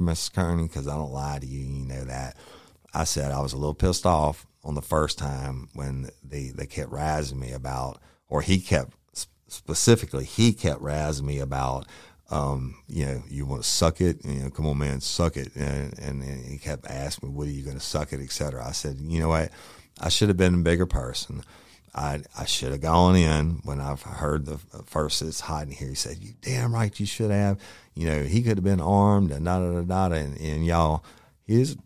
[0.00, 2.36] Miss Kearney, because I don't lie to you, you know that.
[2.92, 6.66] I said I was a little pissed off on the first time when they, they
[6.66, 8.94] kept razzing me about, or he kept,
[9.46, 11.86] specifically, he kept razzing me about,
[12.30, 15.54] um, you know, you want to suck it, you know, come on, man, suck it.
[15.54, 18.32] And, and, and he kept asking me, what are you going to suck it, et
[18.32, 18.66] cetera.
[18.66, 19.50] I said, you know what?
[20.00, 21.42] I should have been a bigger person.
[21.92, 25.88] I I should have gone in when I've heard the first it's hiding here.
[25.88, 27.58] He said, "You damn right, you should have."
[27.94, 30.14] You know, he could have been armed and da da da da.
[30.14, 31.04] And, and y'all,
[31.44, 31.76] he's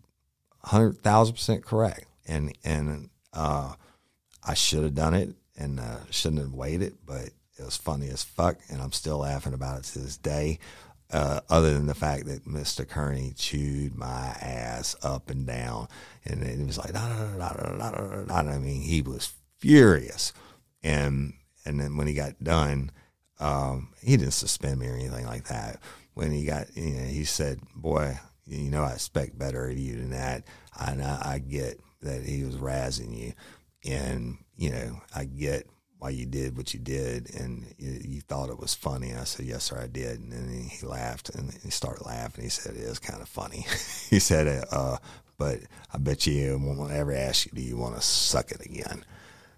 [0.63, 2.05] hundred thousand percent correct.
[2.27, 3.73] And and uh,
[4.43, 8.23] I should have done it and uh, shouldn't have waited, but it was funny as
[8.23, 10.59] fuck, and I'm still laughing about it to this day.
[11.11, 12.87] Uh, other than the fact that Mr.
[12.87, 15.87] Kearney chewed my ass up and down,
[16.25, 18.35] and it was like, da, da, da, da, da, da, da.
[18.35, 20.33] I mean, he was furious.
[20.83, 21.33] And
[21.63, 22.91] and then when he got done,
[23.39, 25.79] um, he didn't suspend me or anything like that.
[26.13, 29.97] When he got, you know, he said, "Boy, you know, I expect better of you
[29.97, 30.43] than that."
[30.79, 33.33] And I, I get that he was razzing you,
[33.85, 35.67] and you know, I get
[35.97, 39.13] why you did what you did, and you, you thought it was funny.
[39.13, 42.43] I said, "Yes, sir, I did." And then he laughed, and he started laughing.
[42.43, 43.65] He said, "It is kind of funny."
[44.09, 44.97] he said, uh,
[45.37, 45.59] "But
[45.93, 49.03] I bet you won't ever ask you, do you want to suck it again?"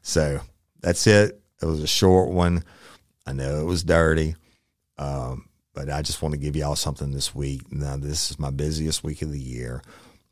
[0.01, 0.39] So
[0.79, 1.39] that's it.
[1.61, 2.63] It was a short one.
[3.27, 4.35] I know it was dirty,
[4.97, 7.71] um, but I just want to give y'all something this week.
[7.71, 9.83] Now, this is my busiest week of the year.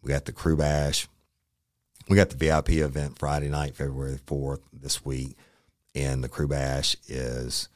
[0.02, 1.08] We got the Crew Bash.
[2.08, 5.36] We got the VIP event Friday night, February 4th, this week.
[5.94, 7.68] And the Crew Bash is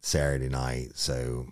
[0.00, 0.92] Saturday night.
[0.94, 1.48] So,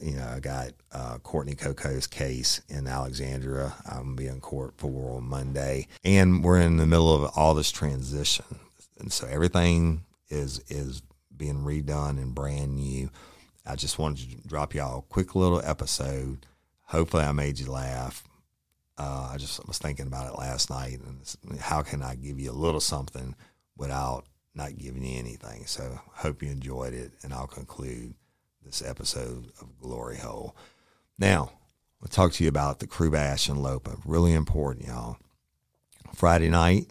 [0.00, 3.74] you know, I got uh, Courtney Coco's case in Alexandria.
[3.90, 5.86] I'm going to be in court for on Monday.
[6.04, 8.44] And we're in the middle of all this transition
[8.98, 11.02] and so everything is is
[11.36, 13.10] being redone and brand new.
[13.64, 16.46] I just wanted to drop y'all a quick little episode.
[16.84, 18.22] Hopefully, I made you laugh.
[18.98, 22.50] Uh, I just was thinking about it last night, and how can I give you
[22.50, 23.34] a little something
[23.76, 24.24] without
[24.54, 25.66] not giving you anything?
[25.66, 28.14] So, hope you enjoyed it, and I'll conclude
[28.64, 30.56] this episode of Glory Hole.
[31.18, 31.52] Now,
[32.02, 33.96] I'll talk to you about the Crew Bash and Lopa.
[34.04, 35.16] Really important, y'all.
[36.14, 36.90] Friday night,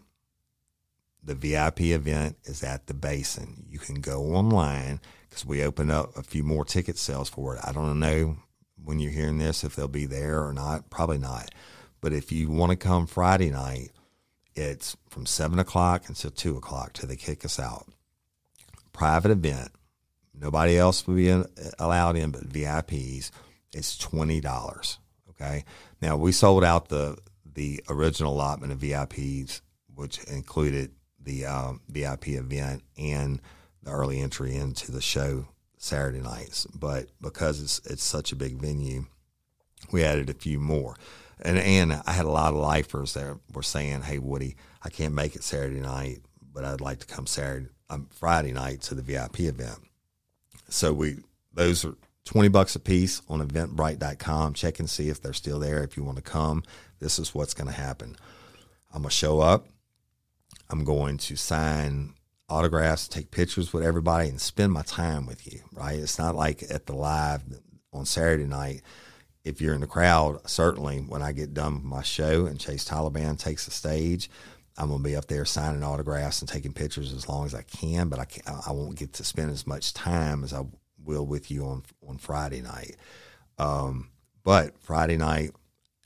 [1.26, 3.66] the VIP event is at the Basin.
[3.68, 7.62] You can go online because we opened up a few more ticket sales for it.
[7.64, 8.38] I don't know
[8.84, 10.90] when you're hearing this if they'll be there or not.
[10.90, 11.50] Probably not.
[12.00, 13.90] But if you want to come Friday night,
[14.54, 17.88] it's from 7 o'clock until 2 o'clock till they kick us out.
[18.94, 19.72] Private event.
[20.40, 21.46] Nobody else will be in,
[21.80, 23.32] allowed in but VIPs.
[23.74, 24.98] It's $20.
[25.32, 25.66] Okay.
[26.02, 27.18] Now, we sold out the,
[27.52, 29.62] the original allotment of VIPs,
[29.94, 30.92] which included
[31.26, 33.42] the um, VIP event and
[33.84, 35.48] the early entry into the show
[35.78, 36.66] Saturday nights.
[36.74, 39.06] But because it's it's such a big venue,
[39.92, 40.96] we added a few more.
[41.42, 45.14] And and I had a lot of lifers that were saying, "Hey, Woody, I can't
[45.14, 46.22] make it Saturday night,
[46.54, 49.80] but I'd like to come Saturday, um, Friday night to the VIP event."
[50.70, 51.18] So we
[51.54, 54.54] those are twenty bucks a piece on Eventbrite.com.
[54.54, 55.84] Check and see if they're still there.
[55.84, 56.64] If you want to come,
[57.00, 58.16] this is what's going to happen.
[58.94, 59.68] I'm gonna show up.
[60.70, 62.14] I'm going to sign
[62.50, 66.00] autographs, take pictures with everybody, and spend my time with you, right?
[66.00, 67.44] It's not like at the live
[67.94, 68.82] on Saturday night.
[69.44, 72.88] If you're in the crowd, certainly when I get done with my show and Chase
[72.88, 74.30] Taliban takes the stage,
[74.78, 77.62] I'm going to be up there signing autographs and taking pictures as long as I
[77.62, 78.26] can, but I,
[78.68, 80.64] I won't get to spend as much time as I
[81.04, 82.96] will with you on, on Friday night.
[83.58, 84.10] Um,
[84.44, 85.52] but Friday night,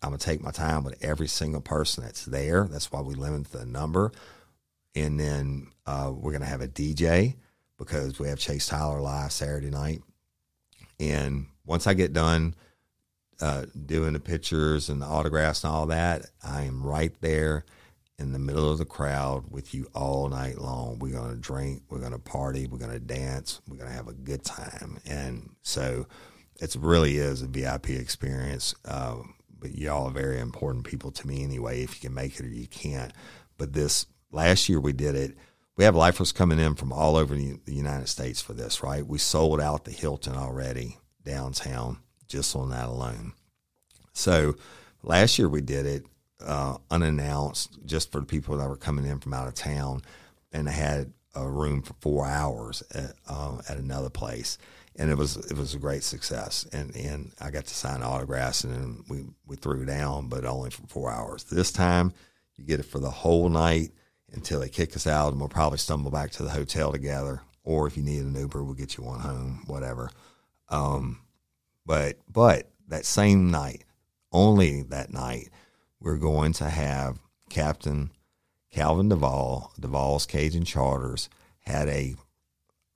[0.01, 2.68] I'm going to take my time with every single person that's there.
[2.70, 4.12] That's why we limit the number
[5.00, 7.36] and then uh, we're going to have a DJ
[7.78, 10.02] because we have Chase Tyler live Saturday night.
[11.00, 12.56] And once I get done
[13.39, 17.64] uh, doing the pictures and the autographs and all that, I am right there
[18.18, 21.00] in the middle of the crowd with you all night long.
[21.00, 23.95] We're going to drink, we're going to party, we're going to dance, we're going to
[23.95, 25.00] have a good time.
[25.06, 26.06] And so
[26.60, 28.76] it really is a VIP experience.
[28.84, 29.20] Uh,
[29.58, 32.50] but y'all are very important people to me anyway, if you can make it or
[32.50, 33.14] you can't.
[33.58, 35.38] But this last year we did it.
[35.76, 39.06] We have lifers coming in from all over the United States for this, right?
[39.06, 43.34] We sold out the Hilton already downtown just on that alone.
[44.14, 44.56] So
[45.04, 46.06] last year we did it
[46.46, 50.02] uh, unannounced just for the people that were coming in from out of town,
[50.52, 54.58] and had a room for four hours at, uh, at another place,
[54.96, 56.66] and it was it was a great success.
[56.72, 60.70] And and I got to sign autographs, and then we we threw down, but only
[60.70, 61.44] for four hours.
[61.44, 62.14] This time,
[62.56, 63.92] you get it for the whole night
[64.34, 67.42] until they kick us out, and we'll probably stumble back to the hotel together.
[67.64, 70.10] Or if you need an Uber, we'll get you one home, whatever.
[70.70, 71.22] Um,
[71.86, 73.84] but but that same night,
[74.32, 75.50] only that night
[76.00, 77.20] we're going to have
[77.50, 78.12] Captain
[78.72, 81.30] Calvin Duvall, Duvall's Cajun Charters,
[81.62, 82.16] had a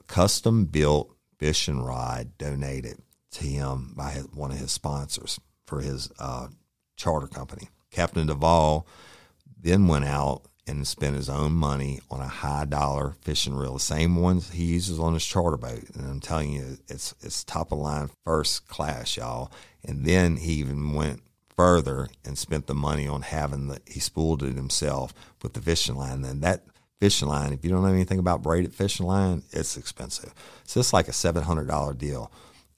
[0.08, 6.12] custom built fishing rod donated to him by his, one of his sponsors for his
[6.20, 6.48] uh,
[6.96, 7.70] charter company.
[7.92, 8.88] Captain Duvall
[9.60, 13.80] then went out and spent his own money on a high dollar fishing reel, the
[13.80, 15.84] same ones he uses on his charter boat.
[15.94, 19.52] And I'm telling you, it's it's top of line, first class, y'all.
[19.84, 21.22] And then he even went
[21.56, 25.96] further and spent the money on having the he spooled it himself with the fishing
[25.96, 26.22] line.
[26.22, 26.64] Then that
[27.00, 30.34] fishing line, if you don't know anything about braided fishing line, it's expensive.
[30.64, 32.32] So it's like a seven hundred dollar deal.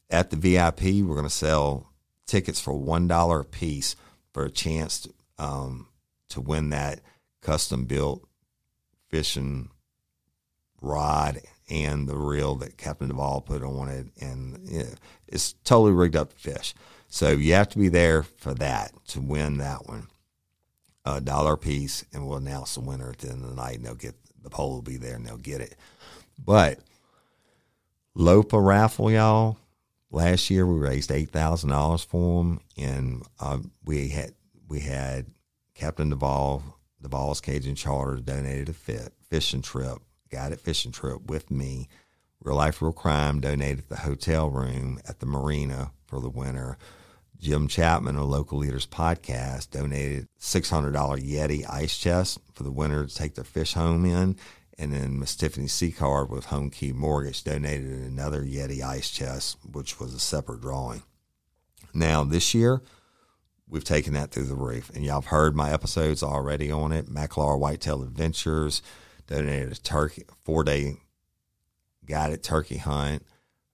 [0.09, 1.91] At the VIP, we're going to sell
[2.25, 3.95] tickets for one dollar a piece
[4.33, 5.87] for a chance to, um,
[6.29, 6.99] to win that
[7.45, 8.27] custom built
[9.09, 9.69] fishing
[10.81, 11.39] rod
[11.69, 16.37] and the reel that Captain Duvall put on it, and it's totally rigged up to
[16.37, 16.73] fish.
[17.07, 20.07] So you have to be there for that to win that one.
[21.05, 23.85] A dollar piece, and we'll announce the winner at the end of the night, and
[23.85, 25.75] they'll get the poll will be there, and they'll get it.
[26.43, 26.79] But
[28.15, 29.57] Lopa raffle, y'all.
[30.11, 34.33] Last year we raised eight thousand dollars for them, and um, we had
[34.67, 35.27] we had
[35.75, 36.63] Captain Duvall,
[37.05, 39.99] Duvall's Cajun Charter donated a fit, fishing trip,
[40.31, 41.87] guided fishing trip with me.
[42.41, 46.79] Real Life Real Crime donated the hotel room at the marina for the winter.
[47.39, 53.15] Jim Chapman of Local Leaders Podcast donated $600 Yeti ice chest for the winner to
[53.15, 54.35] take their fish home in.
[54.79, 59.99] And then Miss Tiffany Seacard with Home Key Mortgage donated another Yeti ice chest, which
[59.99, 61.03] was a separate drawing.
[61.93, 62.81] Now, this year,
[63.67, 64.89] we've taken that through the roof.
[64.93, 67.07] And y'all have heard my episodes already on it.
[67.07, 68.81] McLaurin Whitetail Adventures
[69.27, 70.97] donated a turkey, four day
[72.05, 73.25] guided turkey hunt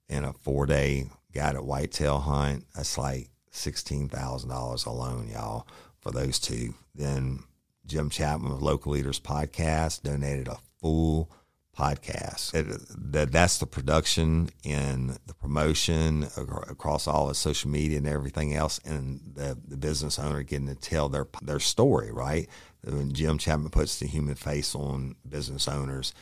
[0.09, 2.65] and a four day guided whitetail hunt.
[2.75, 5.67] That's like $16,000 alone, y'all,
[5.99, 6.73] for those two.
[6.95, 7.43] Then
[7.85, 11.29] Jim Chapman of Local Leaders Podcast donated a full
[11.77, 12.53] podcast.
[12.53, 12.67] It,
[13.11, 18.79] that, that's the production and the promotion across all the social media and everything else,
[18.85, 22.47] and the, the business owner getting to tell their their story, right?
[22.83, 26.13] When Jim Chapman puts the human face on business owners,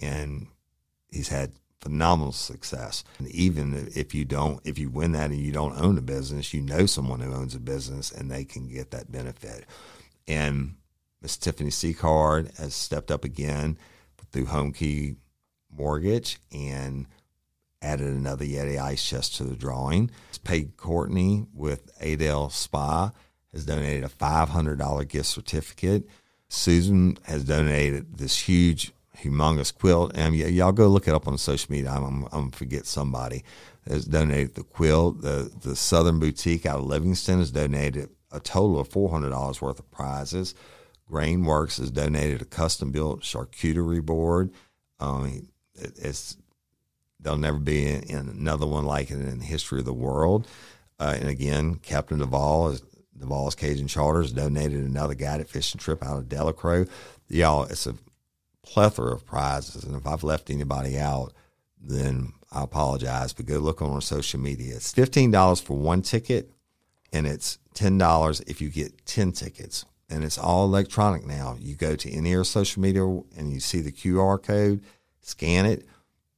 [0.00, 0.48] and
[1.10, 3.02] he's had phenomenal success.
[3.18, 6.54] And even if you don't, if you win that and you don't own a business,
[6.54, 9.66] you know someone who owns a business and they can get that benefit.
[10.28, 10.76] And
[11.20, 13.76] Miss Tiffany Seacard has stepped up again
[14.30, 15.16] through Home Key
[15.70, 17.06] Mortgage and
[17.80, 20.10] added another Yeti ice chest to the drawing.
[20.28, 23.12] It's paid Courtney with Adele Spa
[23.52, 26.08] has donated a $500 gift certificate.
[26.48, 30.12] Susan has donated this huge humongous quilt.
[30.14, 31.90] And y'all go look it up on social media.
[31.90, 33.44] I'm, I'm, I'm forget somebody
[33.88, 35.22] has donated the quilt.
[35.22, 39.90] The, the Southern Boutique out of Livingston has donated a total of $400 worth of
[39.90, 40.54] prizes.
[41.12, 44.50] Grainworks has donated a custom built charcuterie board.
[44.98, 46.38] Um, it, it's
[47.20, 50.48] there'll never be in, in another one like it in the history of the world.
[50.98, 52.82] Uh, and again, Captain Duvall is
[53.18, 56.86] Duvall's Cajun Charters donated another guided fishing trip out of Delacroix.
[57.28, 57.94] Y'all, it's a
[58.62, 59.84] plethora of prizes.
[59.84, 61.32] And if I've left anybody out,
[61.80, 63.32] then I apologize.
[63.32, 64.76] But go look on our social media.
[64.76, 66.50] It's fifteen dollars for one ticket,
[67.12, 69.84] and it's ten dollars if you get ten tickets.
[70.12, 71.56] And it's all electronic now.
[71.58, 74.82] You go to any of our social media and you see the QR code,
[75.22, 75.86] scan it,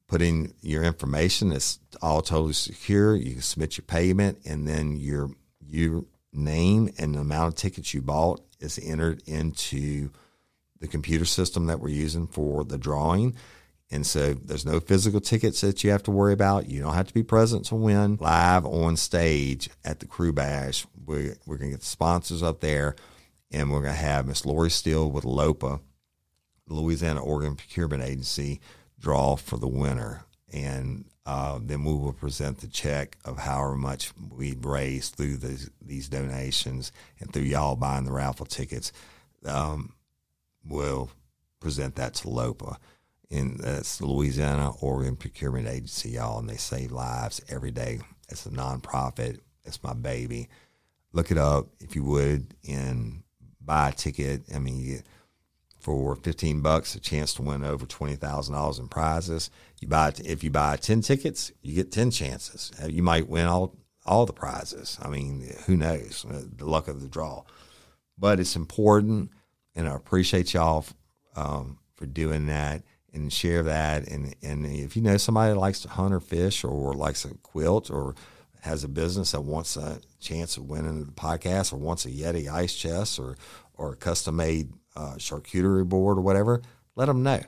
[0.07, 1.51] put in your information.
[1.51, 3.17] It's all totally secure.
[3.17, 5.31] You can submit your payment, and then your
[5.67, 10.11] your name and the amount of tickets you bought is entered into
[10.79, 13.35] the computer system that we're using for the drawing.
[13.91, 16.69] And so there's no physical tickets that you have to worry about.
[16.69, 20.87] You don't have to be present to win live on stage at the Crew Bash.
[21.05, 22.95] We're, we're going to get sponsors up there
[23.55, 25.81] and we're going to have Miss Lori Steele with LOPA,
[26.69, 28.61] Louisiana Organ Procurement Agency,
[28.99, 30.25] draw for the winner.
[30.53, 35.71] And uh, then we will present the check of however much we've raised through these,
[35.81, 36.91] these donations
[37.21, 38.93] and through y'all buying the raffle tickets.
[39.45, 39.95] Um,
[40.67, 41.11] we'll
[41.61, 42.77] present that to LOPA.
[43.31, 48.01] And that's the Louisiana Organ Procurement Agency, y'all, and they save lives every day.
[48.29, 49.39] It's a nonprofit.
[49.65, 50.49] It's my baby.
[51.13, 53.24] Look it up if you would and
[53.65, 54.43] buy a ticket.
[54.55, 55.03] I mean,
[55.79, 59.51] for 15 bucks a chance to win over $20,000 in prizes.
[59.81, 62.73] You buy if you buy 10 tickets, you get 10 chances.
[62.83, 64.99] Uh, you might win all all the prizes.
[65.03, 66.25] I mean, who knows?
[66.29, 67.45] Uh, the luck of the draw.
[68.19, 69.31] But it's important
[69.75, 70.87] and I appreciate y'all
[71.37, 74.09] um, for doing that and share that.
[74.09, 77.35] And, and if you know somebody that likes to hunt or fish or likes a
[77.35, 78.15] quilt or
[78.65, 82.51] has a business that wants a chance of winning the podcast or wants a Yeti
[82.51, 83.37] ice chest or,
[83.75, 86.63] or a custom made uh, charcuterie board or whatever,
[86.97, 87.43] let them know.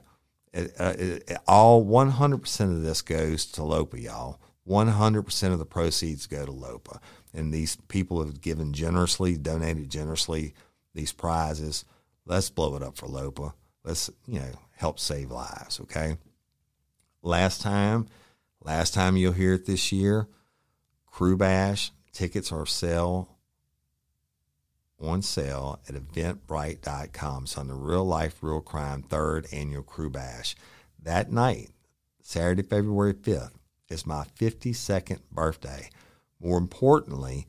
[0.53, 4.41] It, uh, it, all 100% of this goes to LOPA, y'all.
[4.69, 7.01] 100% of the proceeds go to LOPA.
[7.33, 10.53] And these people have given generously, donated generously
[10.95, 11.87] these prizes.
[12.27, 13.55] Let's blow it up for LOPA.
[13.85, 16.19] Let's, you know, help save lives, okay?
[17.23, 18.07] Last time,
[18.62, 20.29] last time you'll hear it this year,
[21.17, 23.39] Crew Bash tickets are sale
[25.01, 27.45] on sale at eventbrite.com.
[27.45, 30.55] It's on the Real Life, Real Crime third annual Crew Bash.
[31.03, 31.71] That night,
[32.21, 33.53] Saturday, February 5th,
[33.89, 35.89] is my 52nd birthday.
[36.39, 37.47] More importantly,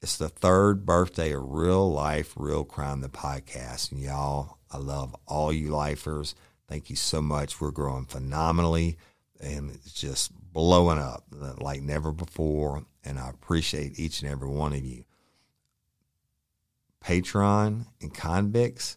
[0.00, 3.90] it's the third birthday of Real Life, Real Crime, the podcast.
[3.90, 6.36] And y'all, I love all you lifers.
[6.68, 7.60] Thank you so much.
[7.60, 8.96] We're growing phenomenally
[9.42, 11.24] and it's just blowing up
[11.58, 12.84] like never before.
[13.04, 15.04] And I appreciate each and every one of you.
[17.04, 18.96] Patreon and convicts,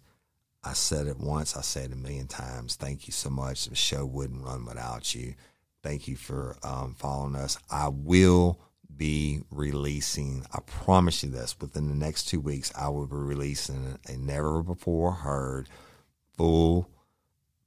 [0.64, 2.76] I said it once, I said it a million times.
[2.76, 3.66] Thank you so much.
[3.66, 5.34] The show wouldn't run without you.
[5.82, 7.58] Thank you for um, following us.
[7.70, 8.60] I will
[8.96, 14.00] be releasing, I promise you this, within the next two weeks, I will be releasing
[14.08, 15.68] a never before heard
[16.38, 16.90] full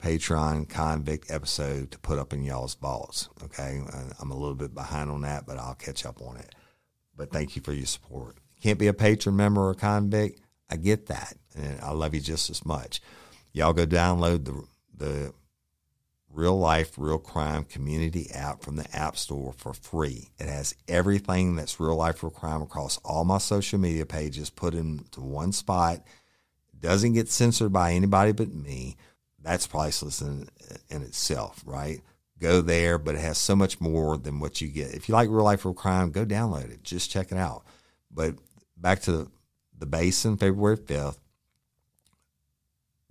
[0.03, 3.29] Patreon convict episode to put up in y'all's vaults.
[3.45, 3.83] Okay.
[4.21, 6.55] I'm a little bit behind on that, but I'll catch up on it.
[7.17, 10.41] But thank you for your support can't be a patron member or convict,
[10.71, 11.35] I get that.
[11.57, 13.01] And I love you just as much.
[13.53, 14.65] Y'all go download the
[14.97, 15.33] the
[16.31, 20.31] real life, real crime community app from the App Store for free.
[20.39, 24.75] It has everything that's real life, real crime across all my social media pages put
[24.75, 26.05] into one spot.
[26.79, 28.97] Doesn't get censored by anybody but me.
[29.43, 30.49] That's priceless in,
[30.89, 32.01] in itself, right?
[32.41, 34.95] Go there, but it has so much more than what you get.
[34.95, 36.83] If you like real life, real crime, go download it.
[36.83, 37.65] Just check it out.
[38.11, 38.37] But
[38.77, 39.31] back to the,
[39.77, 41.19] the basin, February 5th.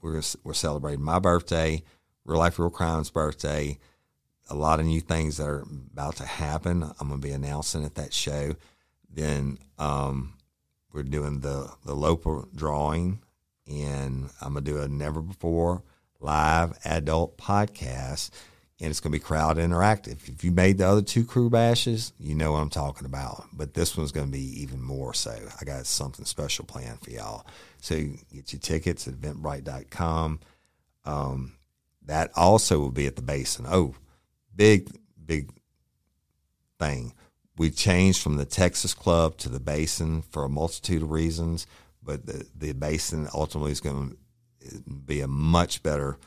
[0.01, 1.83] We're, we're celebrating my birthday,
[2.23, 3.79] Real Life Real Crime's birthday.
[4.49, 6.83] A lot of new things that are about to happen.
[6.83, 8.55] I'm going to be announcing at that show.
[9.09, 10.35] Then um,
[10.93, 13.19] we're doing the, the Lopa drawing,
[13.65, 15.83] and I'm going to do a never before
[16.19, 18.31] live adult podcast
[18.79, 20.29] and it's going to be crowd interactive.
[20.29, 23.45] If you made the other two crew bashes, you know what I'm talking about.
[23.51, 25.35] But this one's going to be even more so.
[25.59, 27.47] I got something special planned for y'all.
[27.81, 27.95] So
[28.31, 30.39] get your tickets at eventbrite.com.
[31.05, 31.53] Um,
[32.05, 33.65] that also will be at the basin.
[33.67, 33.95] Oh,
[34.55, 34.89] big,
[35.25, 35.49] big
[36.77, 37.13] thing.
[37.57, 41.65] We changed from the Texas Club to the Basin for a multitude of reasons,
[42.03, 44.17] but the, the Basin ultimately is going to
[45.05, 46.17] be a much better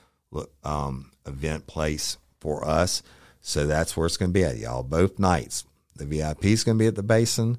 [0.65, 3.03] um, event place for us.
[3.41, 4.83] So that's where it's going to be at, y'all.
[4.83, 5.65] Both nights.
[5.97, 7.59] The VIP is going to be at the Basin,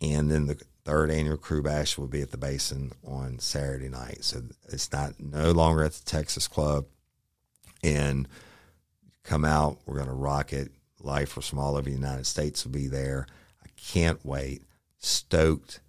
[0.00, 4.24] and then the third annual Crew Bash will be at the Basin on Saturday night.
[4.24, 6.86] So it's not no longer at the Texas Club.
[7.82, 8.28] And
[9.24, 9.78] come out.
[9.86, 10.72] We're going to rock it.
[11.02, 13.26] Life from all over the United States will be there.
[13.64, 14.62] I can't wait.
[14.98, 15.80] Stoked.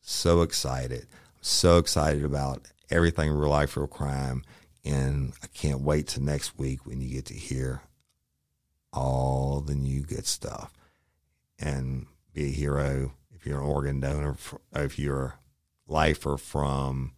[0.00, 1.06] So excited.
[1.40, 4.44] so excited about everything real life, real crime.
[4.84, 7.82] And I can't wait to next week when you get to hear
[8.92, 10.72] all the new good stuff
[11.58, 14.36] and be a hero if you're an organ donor,
[14.74, 15.38] if you're
[15.88, 17.12] a lifer from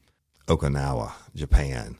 [0.46, 1.98] Okinawa, Japan,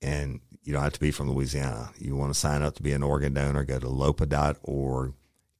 [0.00, 1.90] and you don't have to be from Louisiana.
[1.98, 5.14] You want to sign up to be an organ donor, go to lopa.org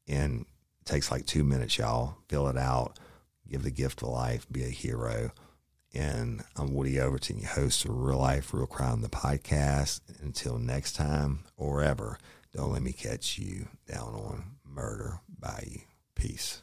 [0.08, 0.46] and
[0.80, 2.16] it takes like two minutes, y'all.
[2.28, 2.98] Fill it out,
[3.48, 5.32] give the gift of life, be a hero.
[5.94, 10.00] And I'm Woody Overton, your host of Real Life, Real Crime, the podcast.
[10.22, 12.18] Until next time or ever,
[12.54, 15.64] don't let me catch you down on Murder by.
[15.70, 15.80] you.
[16.14, 16.62] Peace.